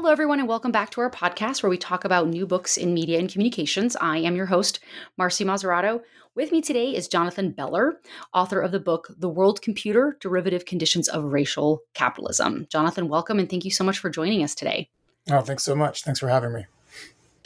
[0.00, 2.94] Hello, everyone, and welcome back to our podcast where we talk about new books in
[2.94, 3.96] media and communications.
[4.00, 4.80] I am your host,
[5.20, 6.00] Marci Mazzarotto.
[6.34, 8.00] With me today is Jonathan Beller,
[8.32, 12.66] author of the book The World Computer Derivative Conditions of Racial Capitalism.
[12.70, 14.88] Jonathan, welcome, and thank you so much for joining us today.
[15.30, 16.02] Oh, thanks so much.
[16.02, 16.64] Thanks for having me.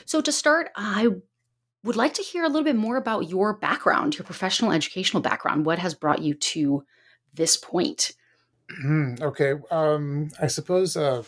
[0.04, 1.08] So, to start, I
[1.82, 5.66] would like to hear a little bit more about your background, your professional educational background.
[5.66, 6.84] What has brought you to
[7.34, 8.12] this point?
[8.70, 9.54] Hmm, okay.
[9.70, 11.22] Um, I suppose uh,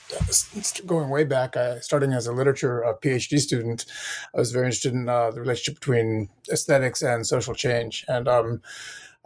[0.86, 3.84] going way back, uh, starting as a literature uh, PhD student,
[4.34, 8.06] I was very interested in uh, the relationship between aesthetics and social change.
[8.08, 8.62] And um,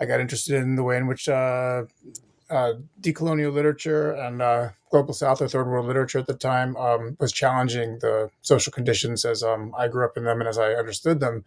[0.01, 1.85] I got interested in the way in which uh,
[2.51, 7.31] uh, decolonial literature and global South or third world literature at the time um, was
[7.31, 11.21] challenging the social conditions as um, I grew up in them and as I understood
[11.21, 11.45] them.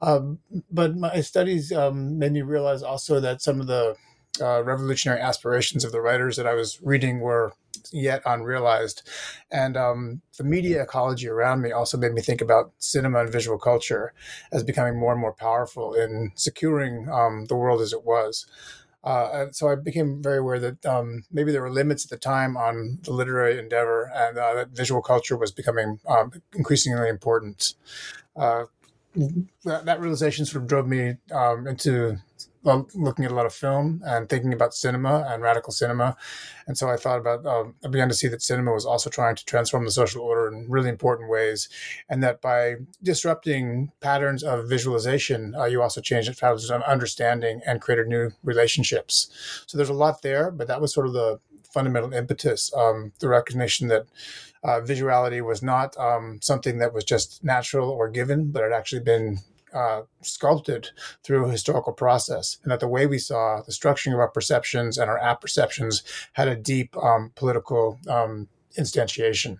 [0.00, 3.96] Um, but my studies um, made me realize also that some of the
[4.40, 7.52] uh, revolutionary aspirations of the writers that I was reading were
[7.90, 9.08] yet unrealized.
[9.50, 13.58] And um, the media ecology around me also made me think about cinema and visual
[13.58, 14.14] culture
[14.50, 18.46] as becoming more and more powerful in securing um, the world as it was.
[19.04, 22.56] Uh, so I became very aware that um, maybe there were limits at the time
[22.56, 27.74] on the literary endeavor, and uh, that visual culture was becoming um, increasingly important.
[28.36, 28.66] Uh,
[29.64, 32.16] that, that, realization sort of drove me um, into
[32.64, 36.16] looking at a lot of film and thinking about cinema and radical cinema.
[36.66, 39.36] And so I thought about, um, I began to see that cinema was also trying
[39.36, 41.68] to transform the social order in really important ways.
[42.08, 47.80] And that by disrupting patterns of visualization, uh, you also changed patterns of understanding and
[47.80, 49.30] created new relationships.
[49.66, 51.40] So there's a lot there, but that was sort of the
[51.72, 54.06] fundamental impetus, um, the recognition that
[54.62, 59.00] uh, visuality was not um, something that was just natural or given, but had actually
[59.00, 59.38] been
[59.74, 60.90] uh, sculpted
[61.22, 64.98] through a historical process, and that the way we saw the structuring of our perceptions
[64.98, 66.02] and our apperceptions
[66.32, 69.58] had a deep um, political um, instantiation.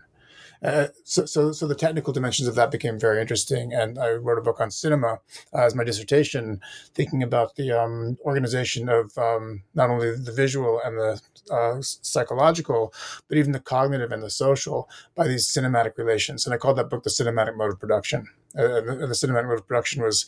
[0.62, 4.39] Uh, so, so, so the technical dimensions of that became very interesting, and I wrote
[4.39, 5.19] a book on cinema
[5.53, 6.61] uh, as my dissertation,
[6.95, 12.95] thinking about the um, organization of um, not only the visual and the uh, psychological,
[13.28, 16.47] but even the cognitive and the social by these cinematic relations.
[16.47, 18.29] And I called that book the cinematic mode of production.
[18.56, 20.27] Uh, the, the, cinematic mode of production was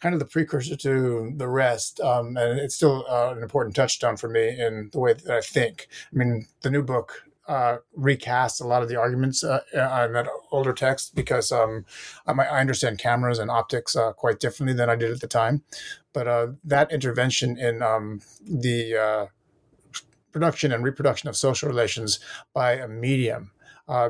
[0.00, 4.16] kind of the precursor to the rest, um, and it's still uh, an important touchstone
[4.16, 5.88] for me in the way that I think.
[6.12, 10.12] I mean, the new book uh, recast a lot of the arguments uh, uh, in
[10.12, 11.84] that older text because um,
[12.26, 15.62] I, I, understand cameras and optics uh, quite differently than I did at the time.
[16.12, 19.26] But uh, that intervention in um, the uh,
[20.32, 22.18] production and reproduction of social relations
[22.54, 23.50] by a medium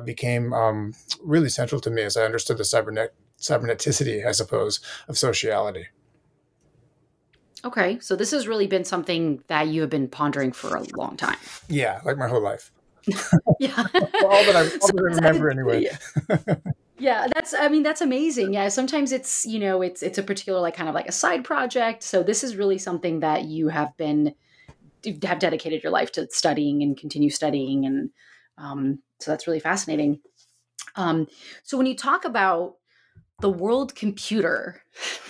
[0.05, 3.09] became um, really central to me as I understood the cybernet
[3.41, 5.89] cyberneticity, I suppose, of sociality.
[7.65, 11.17] Okay, so this has really been something that you have been pondering for a long
[11.17, 11.39] time.
[11.69, 12.71] Yeah, like my whole life.
[13.61, 13.77] yeah.
[13.77, 15.89] all that I, all that I remember anyway.
[15.89, 16.55] Yeah.
[16.99, 20.61] yeah that's i mean that's amazing yeah sometimes it's you know it's it's a particular
[20.61, 23.97] like kind of like a side project so this is really something that you have
[23.97, 24.33] been
[25.23, 28.11] have dedicated your life to studying and continue studying and
[28.57, 30.21] um, so that's really fascinating
[30.97, 31.27] um,
[31.65, 32.77] so when you talk about
[33.41, 34.81] the world computer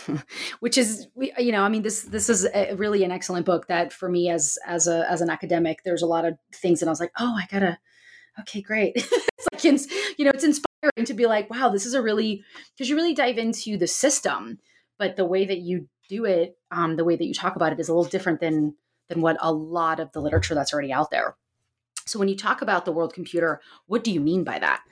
[0.60, 3.92] which is you know i mean this this is a, really an excellent book that
[3.92, 6.90] for me as as a as an academic there's a lot of things that i
[6.90, 7.78] was like oh i gotta
[8.38, 9.64] okay great it's like
[10.18, 10.74] you know it's inspiring
[11.04, 12.44] to be like, wow, this is a really
[12.76, 14.58] because you really dive into the system,
[14.98, 17.80] but the way that you do it, um, the way that you talk about it
[17.80, 18.74] is a little different than
[19.08, 21.36] than what a lot of the literature that's already out there.
[22.06, 24.82] So when you talk about the world computer, what do you mean by that?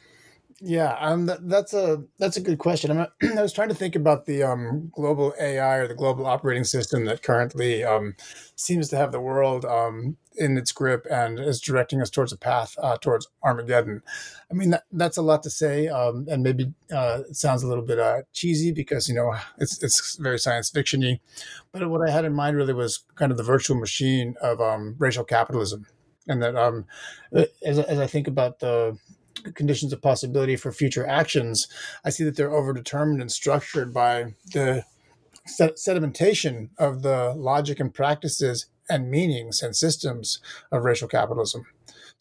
[0.64, 2.96] Yeah, um, that, that's a that's a good question.
[3.22, 7.04] I was trying to think about the um, global AI or the global operating system
[7.06, 8.14] that currently um,
[8.54, 12.36] seems to have the world um, in its grip and is directing us towards a
[12.36, 14.02] path uh, towards Armageddon.
[14.52, 17.66] I mean, that, that's a lot to say, um, and maybe uh, it sounds a
[17.66, 21.18] little bit uh, cheesy because you know it's it's very science fictiony.
[21.72, 24.94] But what I had in mind really was kind of the virtual machine of um,
[25.00, 25.86] racial capitalism,
[26.28, 26.54] and that
[27.64, 28.96] as as I think about the
[29.54, 31.68] conditions of possibility for future actions,
[32.04, 34.84] I see that they're overdetermined and structured by the
[35.46, 40.40] sedimentation of the logic and practices and meanings and systems
[40.70, 41.66] of racial capitalism.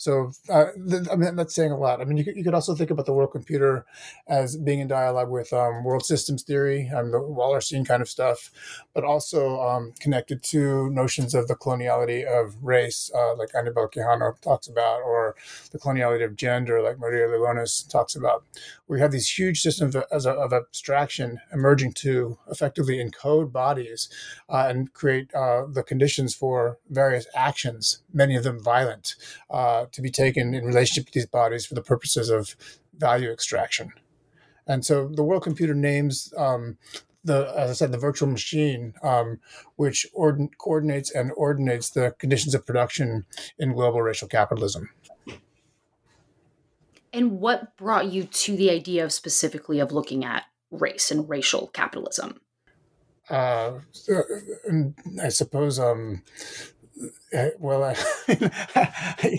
[0.01, 2.01] So uh, th- I mean, that's saying a lot.
[2.01, 3.85] I mean, you could, you could also think about the world computer
[4.27, 8.49] as being in dialogue with um, world systems theory and the Wallerstein kind of stuff,
[8.95, 14.41] but also um, connected to notions of the coloniality of race, uh, like Anibal Quijano
[14.41, 15.35] talks about, or
[15.71, 18.43] the coloniality of gender, like Maria Lugones talks about.
[18.87, 24.09] We have these huge systems of, of abstraction emerging to effectively encode bodies
[24.49, 29.15] uh, and create uh, the conditions for various actions, many of them violent
[29.51, 32.55] uh, to be taken in relationship to these bodies for the purposes of
[32.97, 33.91] value extraction.
[34.67, 36.77] And so the world computer names um,
[37.23, 39.39] the, as I said, the virtual machine, um,
[39.75, 40.07] which
[40.57, 43.25] coordinates and ordinates the conditions of production
[43.59, 44.89] in global racial capitalism.
[47.13, 51.67] And what brought you to the idea of specifically of looking at race and racial
[51.67, 52.39] capitalism?
[53.29, 53.79] Uh,
[55.21, 56.23] I suppose um,
[57.37, 57.95] uh, well,
[58.27, 58.49] you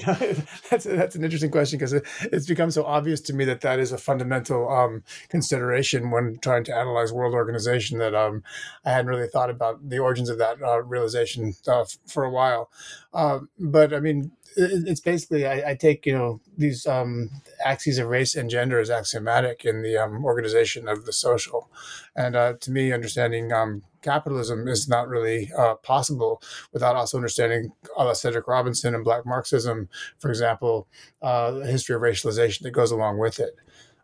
[0.06, 0.35] know,
[0.71, 3.79] that's that's an interesting question because it, it's become so obvious to me that that
[3.79, 7.99] is a fundamental um, consideration when trying to analyze world organization.
[7.99, 8.43] That um,
[8.85, 12.71] I hadn't really thought about the origins of that uh, realization uh, for a while.
[13.12, 17.31] Uh, but I mean, it's basically I, I, take you know these um,
[17.65, 21.71] axes of race and gender as axiomatic in the um, organization of the social,
[22.17, 27.72] and uh, to me, understanding um, capitalism is not really uh, possible without also understanding
[27.96, 29.88] uh, Cedric Robinson and Black Marxism,
[30.19, 30.88] for example,
[31.22, 33.56] uh, the history of racialization that goes along with it.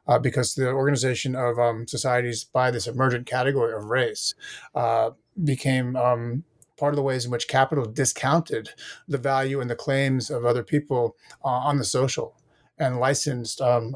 [0.06, 4.34] Uh, because the organization of um, societies by this emergent category of race
[4.74, 5.10] uh,
[5.44, 6.44] became um,
[6.78, 8.70] part of the ways in which capital discounted
[9.06, 11.14] the value and the claims of other people
[11.44, 12.37] uh, on the social
[12.78, 13.94] and licensed um,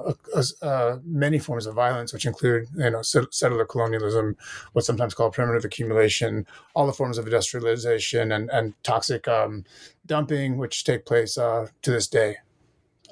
[0.63, 4.37] uh, many forms of violence, which include, you know, settler colonialism,
[4.73, 9.65] what's sometimes called primitive accumulation, all the forms of industrialization and, and toxic um,
[10.07, 12.37] dumping, which take place uh, to this day.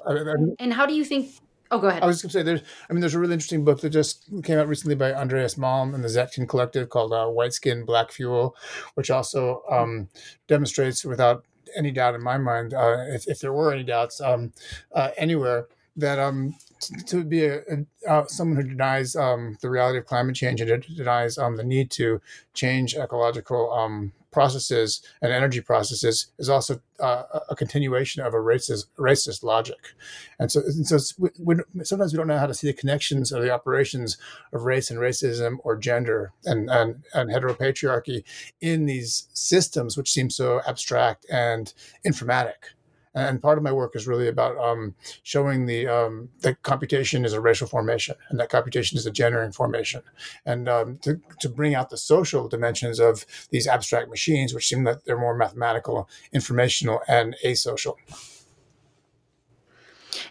[0.05, 1.31] and how do you think?
[1.71, 2.03] Oh, go ahead.
[2.03, 2.61] I was going to say there's.
[2.89, 5.95] I mean, there's a really interesting book that just came out recently by Andreas Malm
[5.95, 8.57] and the Zetkin Collective called uh, "White Skin, Black Fuel,"
[8.95, 10.09] which also um,
[10.47, 11.45] demonstrates without
[11.75, 14.53] any doubt in my mind, uh, if, if, there were any doubts um,
[14.93, 19.69] uh, anywhere, that um, t- to be a, a uh, someone who denies um, the
[19.69, 22.21] reality of climate change and denies um, the need to
[22.53, 28.85] change ecological um, processes and energy processes is also uh, a continuation of a racist
[28.97, 29.93] racist logic,
[30.39, 33.31] and so and so we, we, sometimes we don't know how to see the connections
[33.31, 34.17] or the operations
[34.53, 38.23] of race and racism or gender and and, and heteropatriarchy
[38.61, 41.73] in these systems which seem so abstract and
[42.05, 42.73] informatic
[43.13, 47.33] and part of my work is really about um, showing the um, that computation is
[47.33, 50.01] a racial formation and that computation is a gendering formation.
[50.45, 54.85] And um, to, to bring out the social dimensions of these abstract machines which seem
[54.85, 57.95] that they're more mathematical informational and asocial.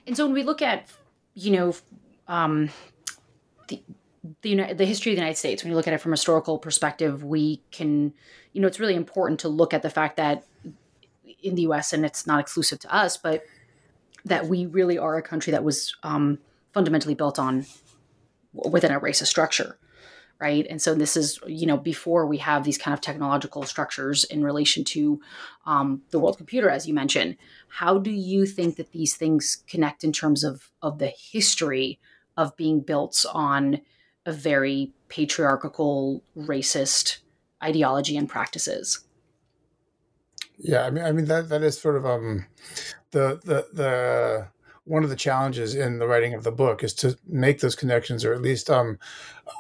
[0.06, 0.88] And so when we look at
[1.34, 1.74] you know
[2.28, 2.70] um,
[3.68, 3.82] the
[4.42, 6.58] the, the history of the United States, when you look at it from a historical
[6.58, 8.12] perspective, we can,
[8.52, 10.44] you know, it's really important to look at the fact that
[11.42, 13.44] in the US, and it's not exclusive to us, but
[14.24, 16.38] that we really are a country that was um,
[16.72, 17.66] fundamentally built on
[18.52, 19.78] within a racist structure
[20.40, 20.66] right?
[20.70, 24.42] And so this is you know before we have these kind of technological structures in
[24.42, 25.20] relation to
[25.66, 27.36] um, the world computer as you mentioned
[27.68, 32.00] how do you think that these things connect in terms of of the history
[32.36, 33.80] of being built on
[34.26, 37.18] a very patriarchal racist
[37.62, 39.00] ideology and practices
[40.62, 42.46] yeah, I mean, I mean that that is sort of um,
[43.10, 44.48] the the the
[44.84, 48.24] one of the challenges in the writing of the book is to make those connections,
[48.24, 48.98] or at least um,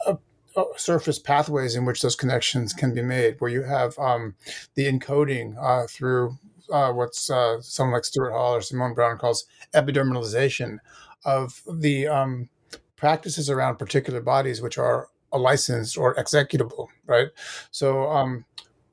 [0.06, 0.18] a,
[0.56, 4.34] a surface pathways in which those connections can be made, where you have um,
[4.74, 6.36] the encoding uh, through
[6.70, 10.78] uh, what's uh, someone like Stuart Hall or Simone Browne calls epidermalization
[11.24, 12.48] of the um,
[12.96, 17.28] practices around particular bodies which are a licensed or executable, right?
[17.70, 18.44] So, um,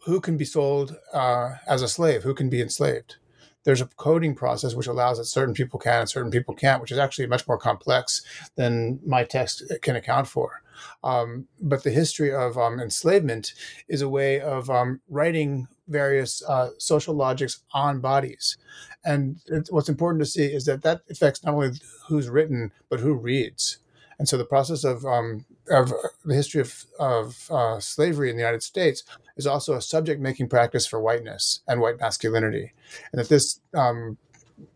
[0.07, 2.23] who can be sold uh, as a slave?
[2.23, 3.17] Who can be enslaved?
[3.65, 6.93] There's a coding process which allows that certain people can and certain people can't, which
[6.93, 8.21] is actually much more complex
[8.55, 10.61] than my text can account for.
[11.03, 13.53] Um, but the history of um, enslavement
[13.89, 18.57] is a way of um, writing various uh, social logics on bodies.
[19.03, 21.71] And what's important to see is that that affects not only
[22.07, 23.79] who's written, but who reads.
[24.19, 25.93] And so the process of, um, of
[26.25, 29.03] the history of, of uh, slavery in the United States
[29.35, 32.73] is also a subject making practice for whiteness and white masculinity.
[33.11, 34.17] And that this, um,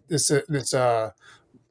[0.07, 1.11] this, uh, this uh,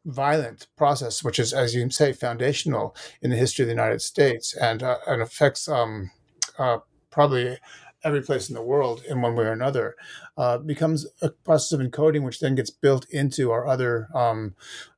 [0.04, 4.54] violent process, which is, as you say, foundational in the history of the United States
[4.54, 6.10] and, uh, and affects um,
[6.58, 6.78] uh,
[7.10, 7.58] probably
[8.02, 9.94] every place in the world in one way or another,
[10.36, 14.54] uh, becomes a process of encoding, which then gets built into our other um,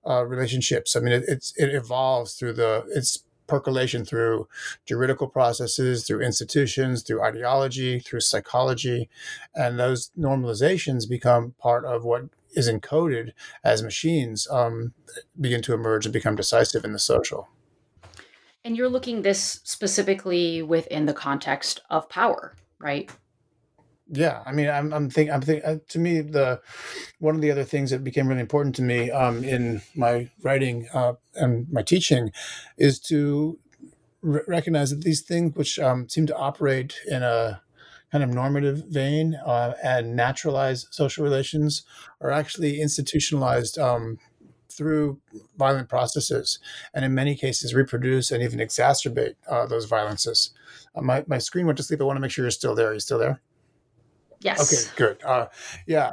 [0.06, 0.94] uh, relationships.
[0.94, 4.48] I mean, it, it's it evolves through the its percolation through
[4.86, 9.08] juridical processes, through institutions, through ideology, through psychology,
[9.54, 13.32] and those normalizations become part of what is encoded
[13.64, 14.92] as machines um,
[15.40, 17.48] begin to emerge and become decisive in the social.
[18.64, 23.10] And you're looking this specifically within the context of power, right?
[24.12, 25.64] Yeah, I mean, I'm, I'm thinking, I'm thinking.
[25.66, 26.60] Uh, to me, the
[27.20, 30.88] one of the other things that became really important to me um, in my writing
[30.94, 32.32] uh, and my teaching
[32.78, 33.58] is to
[34.24, 37.62] r- recognize that these things, which um, seem to operate in a
[38.12, 41.84] kind of normative vein uh, and naturalize social relations,
[42.20, 44.18] are actually institutionalized um,
[44.70, 45.20] through
[45.58, 46.58] violent processes,
[46.94, 50.52] and in many cases reproduce and even exacerbate uh, those violences.
[50.94, 52.00] Uh, my my screen went to sleep.
[52.00, 52.90] I want to make sure you're still there.
[52.90, 53.40] Are you still there?
[54.42, 54.72] Yes.
[54.72, 55.22] Okay, good.
[55.24, 55.46] Uh,
[55.86, 56.12] yeah,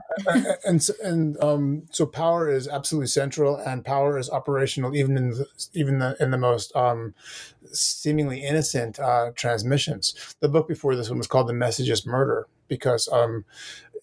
[0.65, 5.45] and and um, so power is absolutely central, and power is operational even in the,
[5.73, 7.15] even the, in the most um,
[7.71, 10.35] seemingly innocent uh, transmissions.
[10.41, 13.45] The book before this one was called "The Message Is Murder" because, um,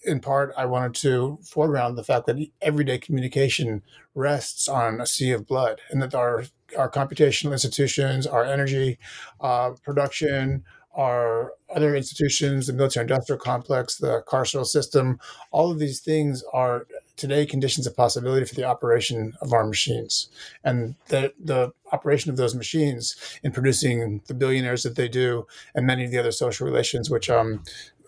[0.04, 3.82] in part, I wanted to foreground the fact that everyday communication
[4.14, 6.44] rests on a sea of blood, and that our
[6.76, 8.98] our computational institutions, our energy
[9.40, 10.64] uh, production,
[10.96, 16.86] our other institutions, the military industrial complex, the carceral system, all of these things are
[17.16, 20.28] today conditions of possibility for the operation of our machines.
[20.64, 25.86] And the, the operation of those machines in producing the billionaires that they do and
[25.86, 27.62] many of the other social relations which um,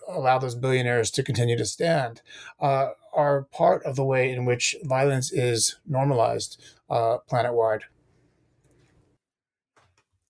[0.07, 2.21] allow those billionaires to continue to stand
[2.59, 7.83] uh, are part of the way in which violence is normalized uh, planet wide.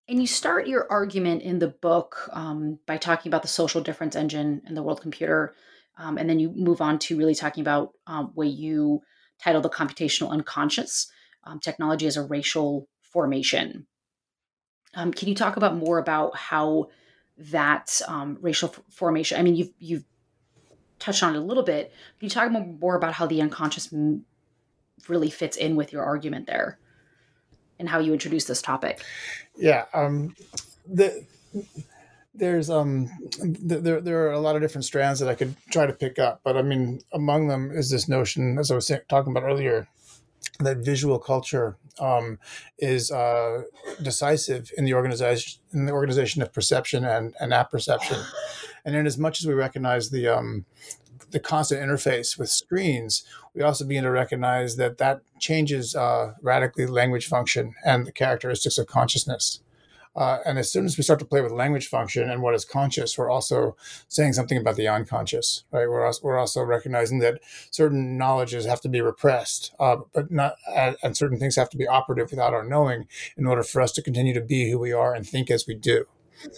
[0.09, 4.15] And you start your argument in the book um, by talking about the social difference
[4.15, 5.53] engine and the world computer.
[5.97, 9.01] Um, and then you move on to really talking about um, you
[9.39, 11.11] title the computational unconscious
[11.43, 13.85] um, technology as a racial formation.
[14.95, 16.89] Um, can you talk about more about how
[17.37, 19.37] that um, racial f- formation?
[19.37, 20.05] I mean, you've you've
[20.97, 21.91] touched on it a little bit.
[22.19, 24.25] Can you talk more about how the unconscious m-
[25.07, 26.79] really fits in with your argument there?
[27.79, 29.03] And how you introduce this topic.
[29.55, 30.35] Yeah, um,
[30.87, 31.25] the,
[32.33, 33.09] there's um,
[33.41, 36.41] there there are a lot of different strands that I could try to pick up,
[36.43, 39.87] but I mean, among them is this notion, as I was talking about earlier,
[40.59, 42.39] that visual culture um,
[42.77, 43.63] is uh,
[44.01, 48.17] decisive in the organization in the organization of perception and, and apperception.
[48.85, 50.65] And in as much as we recognize the um,
[51.31, 56.85] the constant interface with screens, we also begin to recognize that that changes uh, radically
[56.85, 59.61] language function and the characteristics of consciousness.
[60.15, 62.65] Uh, and as soon as we start to play with language function and what is
[62.65, 65.87] conscious, we're also saying something about the unconscious, right?
[65.87, 67.39] We're also, we're also recognizing that
[67.71, 70.55] certain knowledges have to be repressed, uh, but not,
[71.03, 73.07] and certain things have to be operative without our knowing
[73.37, 75.75] in order for us to continue to be who we are and think as we
[75.75, 76.05] do.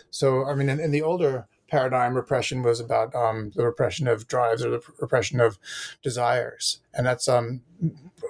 [0.10, 4.28] So, I mean, in, in the older paradigm repression was about um, the repression of
[4.28, 5.58] drives or the repression of
[6.04, 7.62] desires, and that's um,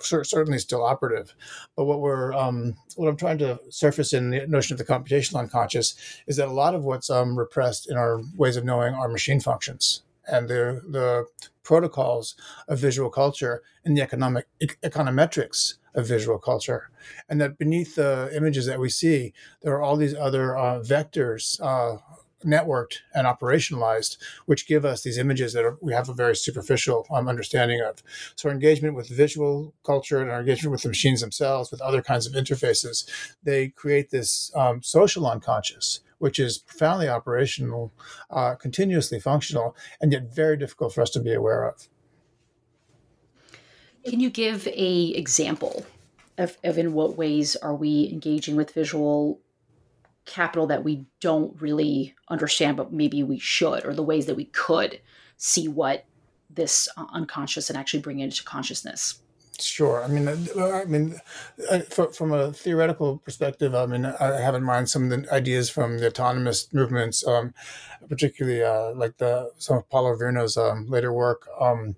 [0.01, 1.33] certainly still operative.
[1.75, 5.39] But what we're um, what I'm trying to surface in the notion of the computational
[5.39, 5.95] unconscious
[6.27, 9.39] is that a lot of what's um, repressed in our ways of knowing are machine
[9.39, 11.25] functions and the the
[11.63, 12.35] protocols
[12.67, 16.91] of visual culture and the economic econometrics of visual culture,
[17.27, 19.33] and that beneath the images that we see,
[19.63, 21.97] there are all these other uh, vectors uh,
[22.43, 27.05] networked and operationalized, which give us these images that are, we have a very superficial
[27.11, 28.03] um, understanding of.
[28.35, 32.01] So our engagement with visual culture and our engagement with the machines themselves, with other
[32.01, 33.09] kinds of interfaces,
[33.43, 37.91] they create this um, social unconscious, which is profoundly operational,
[38.29, 41.87] uh, continuously functional, and yet very difficult for us to be aware of.
[44.05, 45.85] Can you give a example
[46.37, 49.39] of, of in what ways are we engaging with visual
[50.25, 54.45] capital that we don't really understand, but maybe we should, or the ways that we
[54.45, 54.99] could
[55.37, 56.05] see what
[56.49, 59.21] this uh, unconscious and actually bring it into consciousness.
[59.59, 60.03] Sure.
[60.03, 61.19] I mean, uh, I mean,
[61.69, 65.69] uh, from a theoretical perspective, I mean, I have in mind some of the ideas
[65.69, 67.53] from the autonomous movements, um,
[68.09, 71.95] particularly uh, like the some of Paolo Virno's um, later work, um,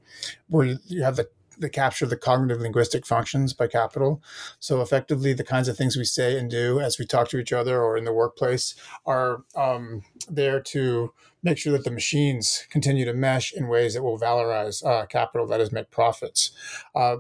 [0.50, 4.22] where you have the the capture of the cognitive linguistic functions by capital.
[4.60, 7.54] So effectively, the kinds of things we say and do as we talk to each
[7.54, 13.06] other or in the workplace are um, there to make sure that the machines continue
[13.06, 16.52] to mesh in ways that will valorize uh, capital, that is, make profits.
[16.96, 17.18] Uh,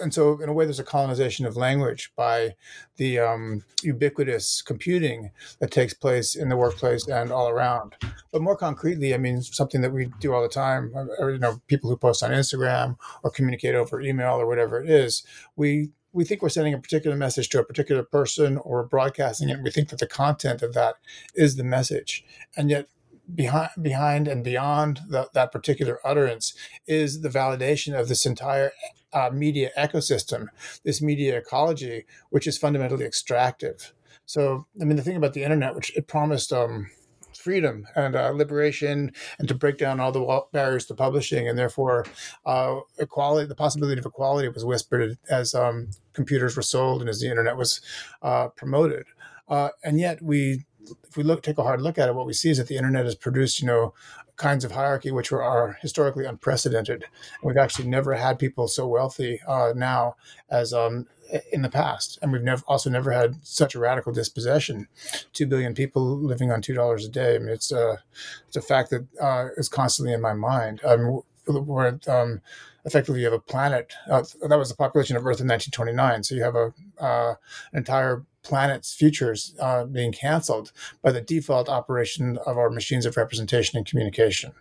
[0.00, 2.54] and so in a way there's a colonization of language by
[2.96, 7.96] the um, ubiquitous computing that takes place in the workplace and all around.
[8.32, 11.60] But more concretely i mean something that we do all the time or, you know
[11.66, 15.24] people who post on instagram or communicate over email or whatever it is
[15.56, 19.54] we we think we're sending a particular message to a particular person or broadcasting it
[19.54, 20.96] and we think that the content of that
[21.34, 22.24] is the message.
[22.56, 22.88] And yet
[23.34, 26.54] behind behind and beyond the, that particular utterance
[26.86, 28.72] is the validation of this entire
[29.12, 30.48] uh, media ecosystem,
[30.84, 33.92] this media ecology, which is fundamentally extractive.
[34.26, 36.90] So, I mean, the thing about the internet, which it promised um,
[37.34, 42.04] freedom and uh, liberation, and to break down all the barriers to publishing, and therefore
[42.44, 47.20] uh, equality, the possibility of equality was whispered as um, computers were sold and as
[47.20, 47.80] the internet was
[48.22, 49.06] uh, promoted.
[49.48, 50.65] Uh, and yet, we,
[51.08, 52.76] if we look, take a hard look at it, what we see is that the
[52.76, 53.94] internet has produced, you know,
[54.36, 57.04] kinds of hierarchy which were, are historically unprecedented.
[57.42, 60.16] We've actually never had people so wealthy uh, now
[60.50, 61.06] as um,
[61.52, 64.88] in the past, and we've never also never had such a radical dispossession.
[65.32, 67.34] Two billion people living on two dollars a day.
[67.34, 68.02] I mean, it's a
[68.46, 70.80] it's a fact that uh, is constantly in my mind.
[70.84, 72.40] Um, we're um,
[72.84, 76.22] effectively you have a planet uh, that was the population of Earth in 1929.
[76.22, 77.34] So you have a uh,
[77.72, 80.72] an entire planet's futures uh, being canceled
[81.02, 84.52] by the default operation of our machines of representation and communication.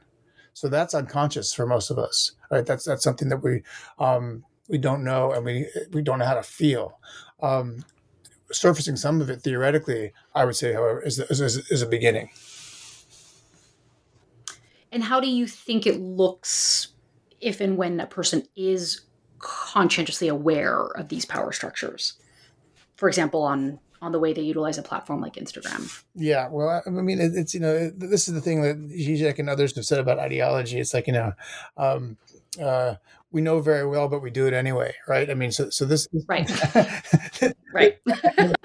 [0.54, 2.66] So that's unconscious for most of us, right?
[2.66, 3.62] That's that's something that we
[4.00, 7.00] um, we don't know and we we don't know how to feel.
[7.42, 7.84] Um,
[8.52, 12.30] surfacing some of it theoretically, I would say, however, is, is, is a beginning.
[14.96, 16.88] And how do you think it looks
[17.40, 19.02] if and when a person is
[19.38, 22.14] conscientiously aware of these power structures?
[22.96, 26.04] for example, on on the way they utilize a platform like Instagram.
[26.16, 29.76] Yeah, well, I mean, it's you know, this is the thing that Zizek and others
[29.76, 30.80] have said about ideology.
[30.80, 31.34] It's like you know,
[31.78, 32.18] um,
[32.62, 32.96] uh,
[33.32, 35.30] we know very well, but we do it anyway, right?
[35.30, 36.50] I mean, so so this right,
[37.74, 37.98] right.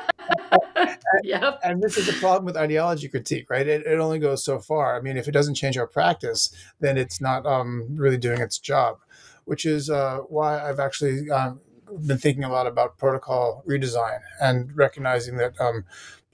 [1.23, 1.61] yep.
[1.63, 3.67] And this is the problem with ideology critique, right?
[3.67, 4.97] It, it only goes so far.
[4.97, 8.59] I mean, if it doesn't change our practice, then it's not um, really doing its
[8.59, 8.99] job,
[9.45, 11.61] which is uh, why I've actually um,
[12.07, 15.85] been thinking a lot about protocol redesign and recognizing that um,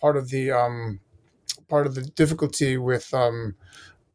[0.00, 1.00] part of the um,
[1.68, 3.54] part of the difficulty with um,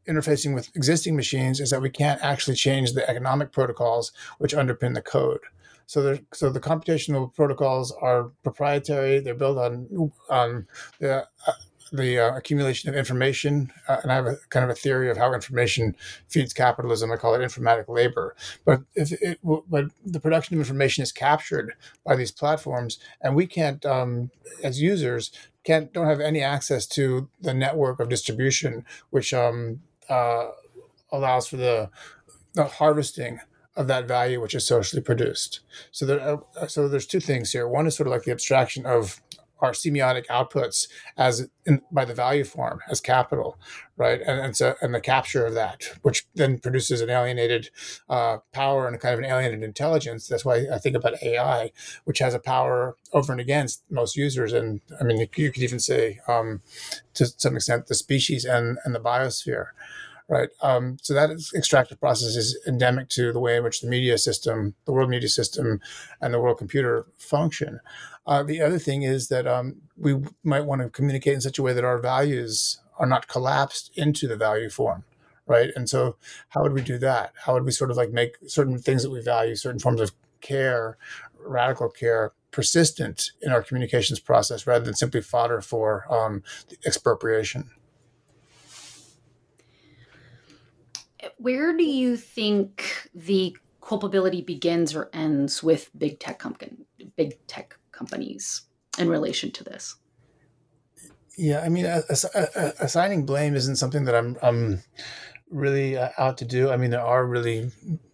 [0.08, 4.94] interfacing with existing machines is that we can't actually change the economic protocols which underpin
[4.94, 5.40] the code.
[5.92, 9.20] So, so the computational protocols are proprietary.
[9.20, 10.66] They're built on on
[11.00, 11.52] the uh,
[11.92, 15.18] the uh, accumulation of information, uh, and I have a kind of a theory of
[15.18, 15.94] how information
[16.30, 17.12] feeds capitalism.
[17.12, 18.34] I call it informatic labor.
[18.64, 21.74] But if it, but the production of information is captured
[22.06, 24.30] by these platforms, and we can't, um,
[24.64, 25.30] as users,
[25.62, 30.46] can't don't have any access to the network of distribution, which um, uh,
[31.10, 31.90] allows for the,
[32.54, 33.40] the harvesting
[33.76, 35.60] of that value which is socially produced.
[35.90, 37.66] So there, uh, so there's two things here.
[37.66, 39.20] One is sort of like the abstraction of
[39.62, 43.56] our semiotic outputs as in, by the value form as capital,
[43.96, 44.20] right?
[44.20, 47.70] And, and so and the capture of that, which then produces an alienated
[48.10, 50.26] uh, power and a kind of an alienated intelligence.
[50.26, 51.70] That's why I think about AI,
[52.04, 55.78] which has a power over and against most users, and I mean you could even
[55.78, 56.60] say um,
[57.14, 59.68] to some extent the species and and the biosphere
[60.32, 60.48] right?
[60.62, 64.74] Um, so that extractive process is endemic to the way in which the media system,
[64.86, 65.78] the world media system,
[66.22, 67.80] and the world computer function.
[68.26, 71.62] Uh, the other thing is that um, we might want to communicate in such a
[71.62, 75.04] way that our values are not collapsed into the value form,
[75.46, 75.68] right?
[75.76, 76.16] And so,
[76.48, 77.34] how would we do that?
[77.44, 80.12] How would we sort of like make certain things that we value, certain forms of
[80.40, 80.96] care,
[81.38, 86.42] radical care, persistent in our communications process rather than simply fodder for um,
[86.86, 87.68] expropriation?
[91.38, 96.76] Where do you think the culpability begins or ends with big tech company,
[97.16, 98.62] big tech companies
[98.98, 99.96] in relation to this?
[101.36, 104.82] Yeah, I mean, assigning blame isn't something that I'm I'm
[105.50, 106.70] really uh, out to do.
[106.70, 107.70] I mean, there are really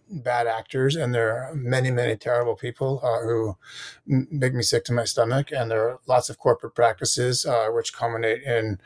[0.09, 3.57] bad actors, and there are many, many terrible people uh, who
[4.05, 5.51] make me sick to my stomach.
[5.51, 8.79] And there are lots of corporate practices uh, which culminate in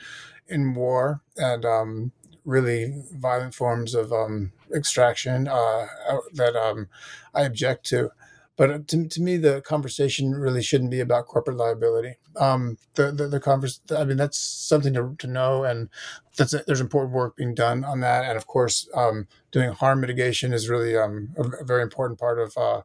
[0.47, 2.11] in war and um,
[2.45, 5.87] really violent forms of um, extraction uh,
[6.33, 6.87] that um,
[7.33, 8.11] I object to.
[8.55, 12.17] But uh, to, to me, the conversation really shouldn't be about corporate liability.
[12.35, 15.89] Um, the the, the converse, I mean, that's something to, to know, and
[16.37, 18.25] that's there's important work being done on that.
[18.25, 22.39] And of course, um, doing harm mitigation is really um, a, a, very important part
[22.39, 22.81] of uh,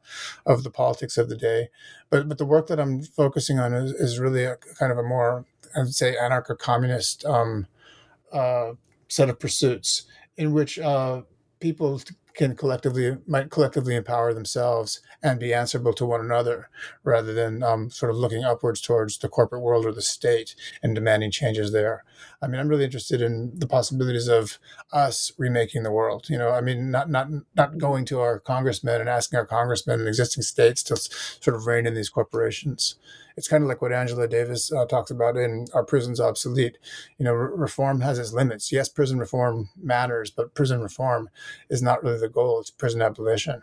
[0.46, 1.68] of the politics of the day.
[2.08, 5.02] But but the work that I'm focusing on is, is really a kind of a
[5.02, 5.44] more,
[5.76, 7.66] I'd say, anarcho-communist um,
[8.32, 8.72] uh,
[9.08, 11.22] set of pursuits in which uh,
[11.60, 12.00] people
[12.38, 16.70] can collectively might collectively empower themselves and be answerable to one another
[17.02, 20.94] rather than um, sort of looking upwards towards the corporate world or the state and
[20.94, 22.04] demanding changes there.
[22.40, 24.60] I mean, I'm really interested in the possibilities of
[24.92, 26.30] us remaking the world.
[26.30, 30.00] You know, I mean, not not not going to our congressmen and asking our congressmen
[30.00, 32.94] in existing states to sort of rein in these corporations
[33.38, 36.77] it's kind of like what Angela Davis uh, talks about in Are Prisons Obsolete.
[37.18, 38.72] You know, re- reform has its limits.
[38.72, 41.31] Yes, prison reform matters, but prison reform
[41.70, 42.59] is not really the goal.
[42.59, 43.62] It's prison abolition.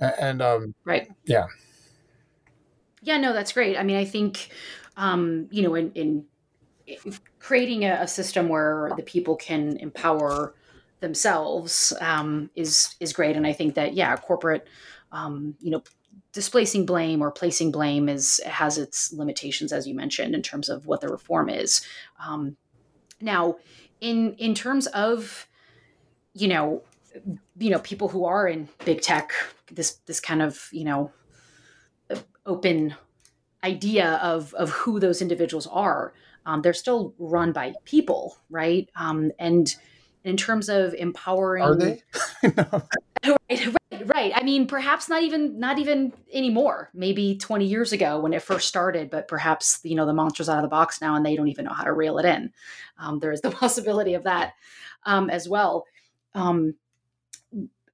[0.00, 1.08] And, and um, right.
[1.26, 1.46] Yeah.
[3.02, 3.78] Yeah, no, that's great.
[3.78, 4.48] I mean, I think,
[4.96, 6.24] um, you know, in, in,
[6.88, 10.54] in creating a, a, system where the people can empower
[10.98, 13.36] themselves um, is is great.
[13.36, 14.66] And I think that, yeah, corporate,
[15.12, 15.84] um, you know,
[16.34, 20.86] displacing blame or placing blame is has its limitations, as you mentioned, in terms of
[20.86, 21.86] what the reform is.
[22.24, 22.56] Um,
[23.20, 23.56] now,
[24.00, 25.46] in in terms of
[26.34, 26.82] you know
[27.56, 29.32] you know people who are in big tech,
[29.70, 31.12] this this kind of you know
[32.44, 32.94] open
[33.62, 36.12] idea of of who those individuals are.
[36.46, 38.90] Um, they're still run by people, right?
[38.96, 39.74] Um, and
[40.24, 42.02] in terms of empowering, are they?
[43.24, 43.83] right, right
[44.14, 48.68] i mean perhaps not even not even anymore maybe 20 years ago when it first
[48.68, 51.48] started but perhaps you know the monster's out of the box now and they don't
[51.48, 52.52] even know how to reel it in.
[52.98, 54.54] Um, there is the possibility of that
[55.04, 55.84] um, as well.
[56.34, 56.74] Um,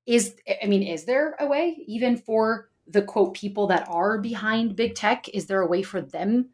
[0.07, 4.75] is i mean is there a way even for the quote people that are behind
[4.75, 6.49] big tech is there a way for them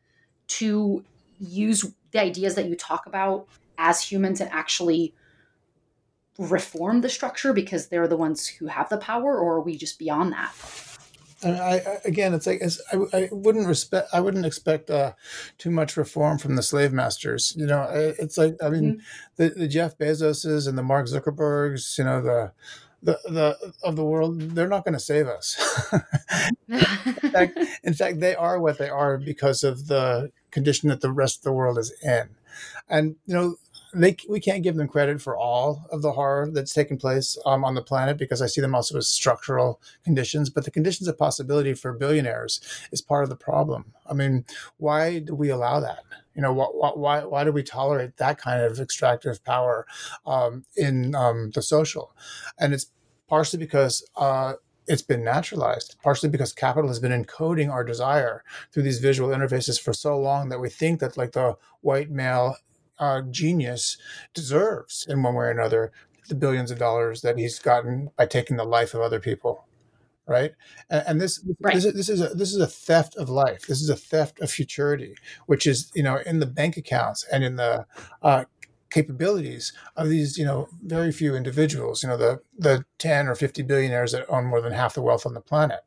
[0.48, 1.02] to
[1.38, 3.46] use the ideas that you talk about
[3.78, 5.14] as humans and actually
[6.38, 9.98] reform the structure because they're the ones who have the power, or are we just
[9.98, 10.52] beyond that?
[11.44, 14.08] I, I, again, it's like it's, I, I wouldn't respect.
[14.12, 15.12] I wouldn't expect uh,
[15.58, 17.54] too much reform from the slave masters.
[17.56, 19.00] You know, it's like I mean, mm-hmm.
[19.36, 21.98] the, the Jeff Bezoses and the Mark Zuckerbergs.
[21.98, 22.52] You know, the
[23.02, 24.40] the the of the world.
[24.40, 25.92] They're not going to save us.
[26.68, 31.12] in, fact, in fact, they are what they are because of the condition that the
[31.12, 32.30] rest of the world is in.
[32.88, 33.56] And you know,
[34.02, 37.64] they we can't give them credit for all of the horror that's taken place um,
[37.64, 40.50] on the planet because I see them also as structural conditions.
[40.50, 42.60] But the conditions of possibility for billionaires
[42.92, 43.92] is part of the problem.
[44.08, 44.44] I mean,
[44.76, 46.00] why do we allow that?
[46.34, 49.86] You know, why why, why do we tolerate that kind of extractive power
[50.26, 52.14] um, in um, the social?
[52.58, 52.86] And it's
[53.28, 54.08] partially because.
[54.16, 54.54] Uh,
[54.88, 59.80] it's been naturalized, partially because capital has been encoding our desire through these visual interfaces
[59.80, 62.54] for so long that we think that like the white male
[62.98, 63.96] uh, genius
[64.34, 65.92] deserves in one way or another
[66.28, 69.66] the billions of dollars that he's gotten by taking the life of other people
[70.28, 70.52] right?
[70.90, 71.74] And, and this right.
[71.74, 73.66] this, is, this is a this is a theft of life.
[73.68, 75.14] This is a theft of futurity
[75.46, 77.86] which is you know in the bank accounts and in the
[78.22, 78.44] uh,
[78.90, 83.62] capabilities of these you know very few individuals you know the the 10 or 50
[83.62, 85.80] billionaires that own more than half the wealth on the planet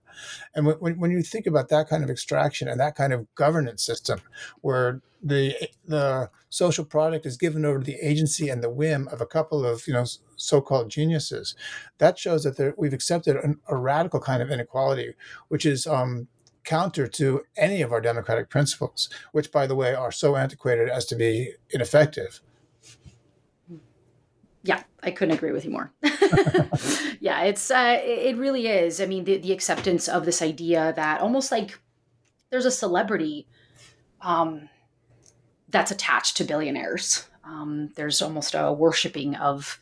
[0.56, 3.84] and when, when you think about that kind of extraction and that kind of governance
[3.84, 4.22] system,
[4.62, 5.56] where the
[5.86, 9.66] the social product is given over to the agency and the whim of a couple
[9.66, 10.06] of you know
[10.36, 11.56] so-called geniuses,
[11.98, 15.14] that shows that there, we've accepted an, a radical kind of inequality,
[15.50, 16.28] which is um,
[16.64, 21.06] counter to any of our democratic principles, which, by the way, are so antiquated as
[21.06, 22.42] to be ineffective
[24.64, 25.92] yeah, I couldn't agree with you more.
[27.20, 29.00] yeah, it's uh, it really is.
[29.00, 31.80] I mean, the the acceptance of this idea that almost like
[32.50, 33.48] there's a celebrity
[34.22, 34.70] um,
[35.70, 37.28] that's attached to billionaires.
[37.44, 39.80] Um, there's almost a worshiping of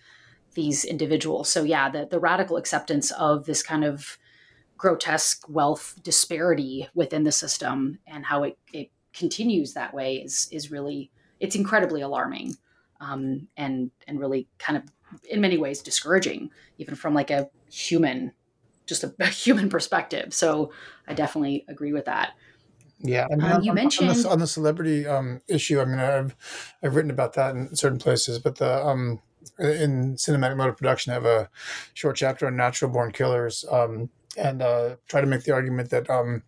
[0.53, 1.49] these individuals.
[1.49, 4.17] So yeah, the the radical acceptance of this kind of
[4.77, 10.69] grotesque wealth disparity within the system and how it, it continues that way is is
[10.69, 11.09] really
[11.39, 12.55] it's incredibly alarming
[12.99, 14.83] um, and and really kind of
[15.29, 18.33] in many ways discouraging, even from like a human,
[18.85, 20.33] just a, a human perspective.
[20.33, 20.71] So
[21.07, 22.33] I definitely agree with that.
[22.99, 25.79] Yeah, I mean, um, you on, mentioned on the, on the celebrity um, issue.
[25.79, 26.35] I mean, I've
[26.81, 29.21] I've written about that in certain places, but the um,
[29.59, 31.49] in cinematic mode of production, I have a
[31.93, 36.09] short chapter on natural born killers, um, and uh, try to make the argument that
[36.09, 36.43] um,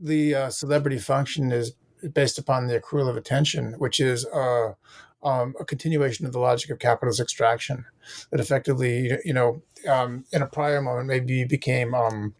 [0.00, 1.74] the uh, celebrity function is
[2.12, 4.72] based upon the accrual of attention, which is uh,
[5.24, 7.84] um, a continuation of the logic of capitalist extraction.
[8.30, 12.34] That effectively, you know, um, in a prior moment, maybe became um,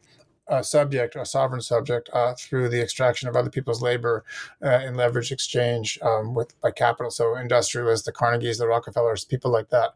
[0.46, 4.24] a subject, a sovereign subject, uh, through the extraction of other people's labor
[4.62, 7.10] uh, in leverage exchange um, with by capital.
[7.10, 9.94] So industrialists, the Carnegies, the Rockefellers, people like that.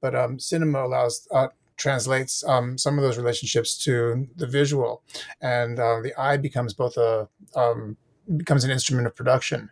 [0.00, 5.02] But um, cinema allows uh, translates um, some of those relationships to the visual,
[5.40, 7.96] and uh, the eye becomes both a um,
[8.36, 9.70] becomes an instrument of production,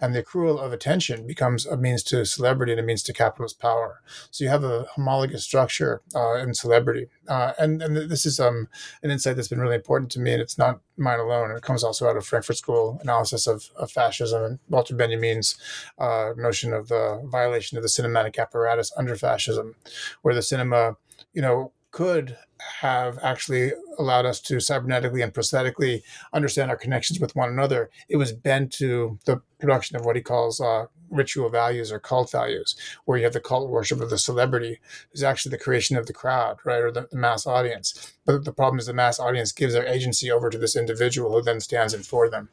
[0.00, 3.60] and the accrual of attention becomes a means to celebrity and a means to capitalist
[3.60, 4.00] power.
[4.30, 8.68] So you have a homologous structure uh, in celebrity, uh, and and this is um,
[9.02, 11.50] an insight that's been really important to me, and it's not mine alone.
[11.50, 15.56] It comes also out of Frankfurt School analysis of, of fascism and Walter Benjamin's
[15.98, 19.74] uh, notion of the violation of the cinematic apparatus under fascism,
[20.22, 20.96] where the cinema,
[21.32, 22.36] you know, could
[22.80, 27.90] have actually allowed us to cybernetically and prosthetically understand our connections with one another.
[28.08, 32.30] It was bent to the production of what he calls uh, ritual values or cult
[32.30, 34.78] values, where you have the cult worship of the celebrity,
[35.10, 38.12] who's actually the creation of the crowd, right, or the, the mass audience.
[38.24, 41.42] But the problem is the mass audience gives their agency over to this individual who
[41.42, 42.48] then stands in for them.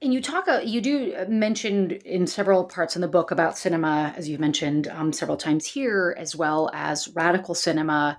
[0.00, 4.14] And you talk, uh, you do mention in several parts in the book about cinema,
[4.16, 8.18] as you've mentioned um, several times here, as well as radical cinema.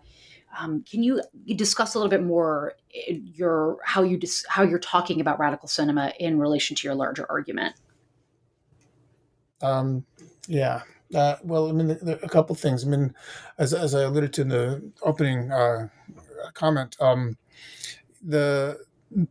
[0.60, 1.22] Um, can you,
[1.56, 5.68] discuss a little bit more eh, your how you dis, how you're talking about radical
[5.68, 7.76] cinema in relation to your larger argument?
[9.62, 10.06] Um,
[10.48, 10.84] yeah.
[11.16, 12.86] Uh, well, I mean, a couple things.
[12.86, 13.14] I mean,
[13.58, 15.88] as, as I alluded to in the opening uh,
[16.54, 17.38] comment, um,
[18.22, 18.80] the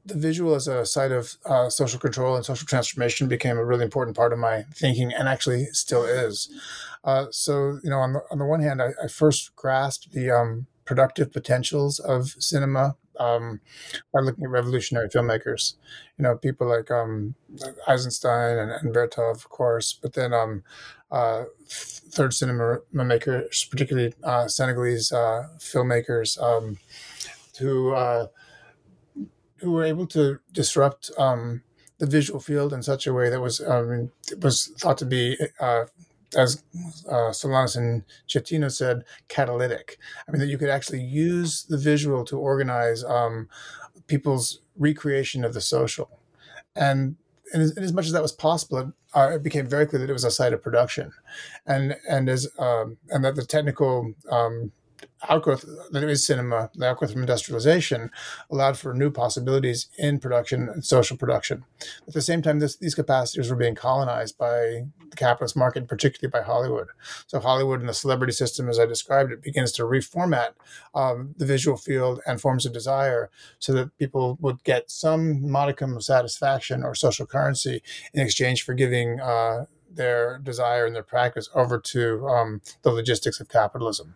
[0.04, 3.84] the visual as a site of uh, social control and social transformation became a really
[3.84, 6.50] important part of my thinking and actually still is.
[7.04, 10.30] Uh, so, you know, on the, on the one hand, I, I first grasped the
[10.30, 13.60] um, productive potentials of cinema um,
[14.12, 15.74] by looking at revolutionary filmmakers.
[16.18, 17.34] You know, people like um,
[17.88, 20.62] Eisenstein and, and Vertov, of course, but then um,
[21.10, 26.78] uh, third cinema makers, particularly uh, Senegalese uh, filmmakers um,
[27.58, 28.26] who uh,
[29.62, 31.62] who were able to disrupt um,
[31.98, 35.84] the visual field in such a way that was um, was thought to be, uh,
[36.36, 36.62] as
[37.08, 39.98] uh, Solanas and Getino said, catalytic.
[40.26, 43.48] I mean, that you could actually use the visual to organize um,
[44.08, 46.10] people's recreation of the social.
[46.74, 47.16] And,
[47.52, 50.00] and, as, and as much as that was possible, it, uh, it, became very clear
[50.00, 51.12] that it was a site of production,
[51.66, 54.72] and and as um, and that the technical um,
[55.28, 58.10] outgrowth that is cinema, the outgrowth from industrialization,
[58.50, 61.64] allowed for new possibilities in production and social production.
[62.06, 66.30] At the same time, this, these capacities were being colonized by the capitalist market, particularly
[66.30, 66.88] by Hollywood.
[67.26, 70.50] So Hollywood and the celebrity system, as I described it, begins to reformat
[70.94, 75.96] um, the visual field and forms of desire so that people would get some modicum
[75.96, 81.50] of satisfaction or social currency in exchange for giving uh, their desire and their practice
[81.54, 84.14] over to um, the logistics of capitalism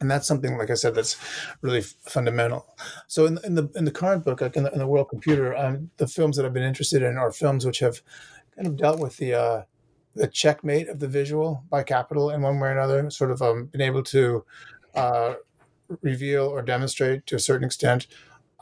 [0.00, 1.16] and that's something like i said that's
[1.62, 2.66] really fundamental.
[3.06, 5.54] So in, in the in the current book like in the, in the world computer
[5.56, 8.00] um, the films that i've been interested in are films which have
[8.54, 9.62] kind of dealt with the uh,
[10.14, 13.66] the checkmate of the visual by capital in one way or another sort of um,
[13.66, 14.44] been able to
[14.94, 15.34] uh,
[16.02, 18.06] reveal or demonstrate to a certain extent